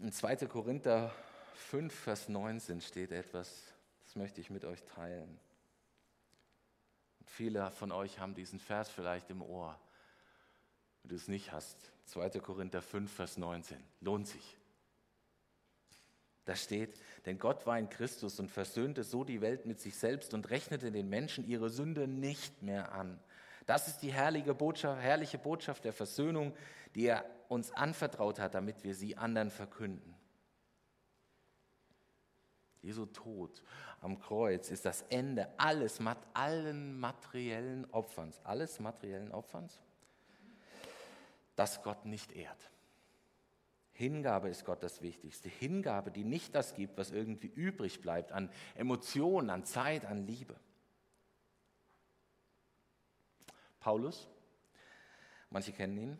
In 0.00 0.10
2. 0.10 0.34
Korinther 0.48 1.14
5, 1.54 1.94
Vers 1.94 2.28
19 2.28 2.80
steht 2.80 3.12
etwas, 3.12 3.62
das 4.02 4.16
möchte 4.16 4.40
ich 4.40 4.50
mit 4.50 4.64
euch 4.64 4.82
teilen. 4.82 5.38
Viele 7.26 7.70
von 7.70 7.92
euch 7.92 8.18
haben 8.18 8.34
diesen 8.34 8.58
Vers 8.58 8.88
vielleicht 8.88 9.30
im 9.30 9.40
Ohr. 9.40 9.78
Wenn 11.04 11.10
du 11.10 11.16
es 11.16 11.28
nicht 11.28 11.52
hast, 11.52 11.76
2. 12.06 12.30
Korinther 12.40 12.80
5, 12.80 13.12
Vers 13.12 13.36
19, 13.36 13.76
lohnt 14.00 14.26
sich. 14.26 14.56
Da 16.46 16.56
steht, 16.56 16.98
denn 17.26 17.38
Gott 17.38 17.66
war 17.66 17.78
in 17.78 17.90
Christus 17.90 18.40
und 18.40 18.50
versöhnte 18.50 19.04
so 19.04 19.22
die 19.22 19.42
Welt 19.42 19.66
mit 19.66 19.80
sich 19.80 19.98
selbst 19.98 20.32
und 20.32 20.48
rechnete 20.48 20.90
den 20.90 21.10
Menschen 21.10 21.46
ihre 21.46 21.68
Sünde 21.68 22.08
nicht 22.08 22.62
mehr 22.62 22.92
an. 22.92 23.20
Das 23.66 23.86
ist 23.86 23.98
die 23.98 24.14
herrliche 24.14 24.54
Botschaft, 24.54 25.02
herrliche 25.02 25.36
Botschaft 25.36 25.84
der 25.84 25.92
Versöhnung, 25.92 26.56
die 26.94 27.06
er 27.06 27.26
uns 27.48 27.70
anvertraut 27.72 28.38
hat, 28.38 28.54
damit 28.54 28.82
wir 28.82 28.94
sie 28.94 29.18
anderen 29.18 29.50
verkünden. 29.50 30.14
Jesu 32.80 33.04
Tod 33.04 33.62
am 34.00 34.18
Kreuz 34.18 34.70
ist 34.70 34.86
das 34.86 35.02
Ende 35.10 35.48
alles, 35.58 36.00
allen 36.32 36.98
materiellen 36.98 37.90
Opferns, 37.90 38.40
alles 38.42 38.80
materiellen 38.80 39.32
Opferns, 39.32 39.82
das 41.56 41.82
Gott 41.82 42.04
nicht 42.04 42.32
ehrt. 42.32 42.70
Hingabe 43.92 44.48
ist 44.48 44.64
Gott 44.64 44.82
das 44.82 45.02
Wichtigste. 45.02 45.48
Hingabe, 45.48 46.10
die 46.10 46.24
nicht 46.24 46.54
das 46.54 46.74
gibt, 46.74 46.98
was 46.98 47.12
irgendwie 47.12 47.46
übrig 47.46 48.00
bleibt 48.00 48.32
an 48.32 48.50
Emotionen, 48.74 49.50
an 49.50 49.64
Zeit, 49.64 50.04
an 50.04 50.26
Liebe. 50.26 50.56
Paulus, 53.78 54.28
manche 55.50 55.72
kennen 55.72 55.96
ihn 55.96 56.18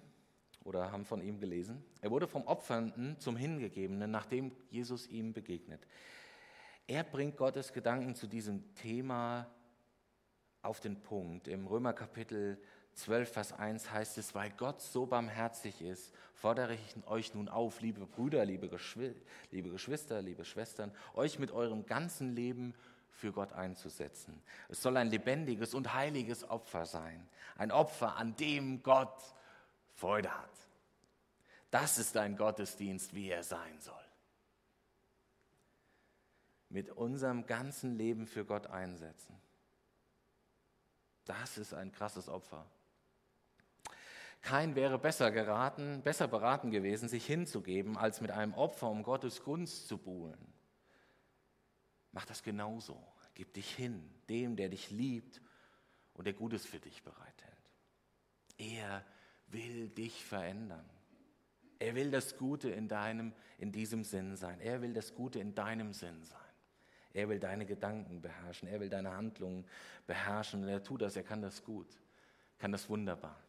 oder 0.62 0.92
haben 0.92 1.04
von 1.04 1.20
ihm 1.20 1.40
gelesen. 1.40 1.84
Er 2.00 2.10
wurde 2.12 2.28
vom 2.28 2.46
Opfernden 2.46 3.18
zum 3.18 3.36
Hingegebenen, 3.36 4.10
nachdem 4.10 4.52
Jesus 4.70 5.08
ihm 5.08 5.32
begegnet. 5.32 5.84
Er 6.86 7.02
bringt 7.02 7.36
Gottes 7.36 7.72
Gedanken 7.72 8.14
zu 8.14 8.26
diesem 8.26 8.74
Thema 8.74 9.50
auf 10.62 10.80
den 10.80 11.02
Punkt. 11.02 11.48
Im 11.48 11.66
Römerkapitel 11.66 12.62
12, 12.94 13.32
Vers 13.32 13.52
1 13.52 13.90
heißt 13.90 14.18
es, 14.18 14.34
weil 14.34 14.50
Gott 14.50 14.80
so 14.80 15.06
barmherzig 15.06 15.82
ist, 15.82 16.12
fordere 16.34 16.74
ich 16.74 17.06
euch 17.06 17.34
nun 17.34 17.48
auf, 17.48 17.80
liebe 17.80 18.06
Brüder, 18.06 18.44
liebe, 18.44 18.70
liebe 19.50 19.70
Geschwister, 19.70 20.22
liebe 20.22 20.44
Schwestern, 20.44 20.92
euch 21.14 21.38
mit 21.38 21.50
eurem 21.50 21.86
ganzen 21.86 22.34
Leben 22.34 22.74
für 23.10 23.32
Gott 23.32 23.52
einzusetzen. 23.52 24.42
Es 24.68 24.82
soll 24.82 24.96
ein 24.96 25.08
lebendiges 25.08 25.74
und 25.74 25.94
heiliges 25.94 26.48
Opfer 26.48 26.84
sein. 26.86 27.28
Ein 27.56 27.70
Opfer, 27.70 28.16
an 28.16 28.36
dem 28.36 28.82
Gott 28.82 29.22
Freude 29.94 30.36
hat. 30.36 30.50
Das 31.70 31.98
ist 31.98 32.16
ein 32.16 32.36
Gottesdienst, 32.36 33.14
wie 33.14 33.30
er 33.30 33.42
sein 33.42 33.80
soll. 33.80 33.94
Mit 36.68 36.90
unserem 36.90 37.46
ganzen 37.46 37.96
Leben 37.96 38.26
für 38.26 38.44
Gott 38.44 38.66
einsetzen. 38.66 39.40
Das 41.24 41.56
ist 41.56 41.72
ein 41.72 41.92
krasses 41.92 42.28
Opfer. 42.28 42.66
Kein 44.44 44.74
wäre 44.74 44.98
besser 44.98 45.30
geraten, 45.30 46.02
besser 46.02 46.28
beraten 46.28 46.70
gewesen, 46.70 47.08
sich 47.08 47.24
hinzugeben, 47.24 47.96
als 47.96 48.20
mit 48.20 48.30
einem 48.30 48.52
Opfer 48.52 48.90
um 48.90 49.02
Gottes 49.02 49.42
Gunst 49.42 49.88
zu 49.88 49.96
buhlen. 49.96 50.52
Mach 52.12 52.26
das 52.26 52.42
genauso. 52.42 53.02
Gib 53.32 53.54
dich 53.54 53.74
hin, 53.74 54.06
dem, 54.28 54.54
der 54.54 54.68
dich 54.68 54.90
liebt 54.90 55.40
und 56.12 56.26
der 56.26 56.34
Gutes 56.34 56.66
für 56.66 56.78
dich 56.78 57.02
bereithält. 57.02 57.70
Er 58.58 59.02
will 59.46 59.88
dich 59.88 60.22
verändern. 60.22 60.84
Er 61.78 61.94
will 61.94 62.10
das 62.10 62.36
Gute 62.36 62.68
in 62.68 62.86
deinem, 62.86 63.32
in 63.56 63.72
diesem 63.72 64.04
Sinn 64.04 64.36
sein. 64.36 64.60
Er 64.60 64.82
will 64.82 64.92
das 64.92 65.14
Gute 65.14 65.38
in 65.38 65.54
deinem 65.54 65.94
Sinn 65.94 66.22
sein. 66.22 66.40
Er 67.14 67.30
will 67.30 67.40
deine 67.40 67.64
Gedanken 67.64 68.20
beherrschen. 68.20 68.68
Er 68.68 68.78
will 68.78 68.90
deine 68.90 69.16
Handlungen 69.16 69.64
beherrschen. 70.06 70.64
Und 70.64 70.68
er 70.68 70.82
tut 70.82 71.00
das. 71.00 71.16
Er 71.16 71.22
kann 71.22 71.40
das 71.40 71.64
gut. 71.64 71.88
Kann 72.58 72.72
das 72.72 72.90
wunderbar. 72.90 73.40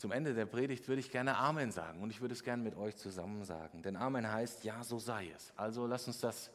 Zum 0.00 0.12
Ende 0.12 0.32
der 0.32 0.46
Predigt 0.46 0.88
würde 0.88 1.00
ich 1.00 1.10
gerne 1.10 1.36
Amen 1.36 1.70
sagen 1.72 2.00
und 2.00 2.08
ich 2.08 2.22
würde 2.22 2.32
es 2.32 2.42
gerne 2.42 2.62
mit 2.62 2.74
euch 2.74 2.96
zusammen 2.96 3.44
sagen. 3.44 3.82
Denn 3.82 3.96
Amen 3.96 4.26
heißt, 4.32 4.64
ja, 4.64 4.82
so 4.82 4.98
sei 4.98 5.30
es. 5.36 5.52
Also 5.56 5.86
lasst 5.86 6.06
uns 6.06 6.18
das 6.20 6.50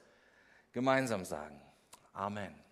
gemeinsam 0.74 1.24
sagen. 1.24 1.62
Amen. 2.12 2.65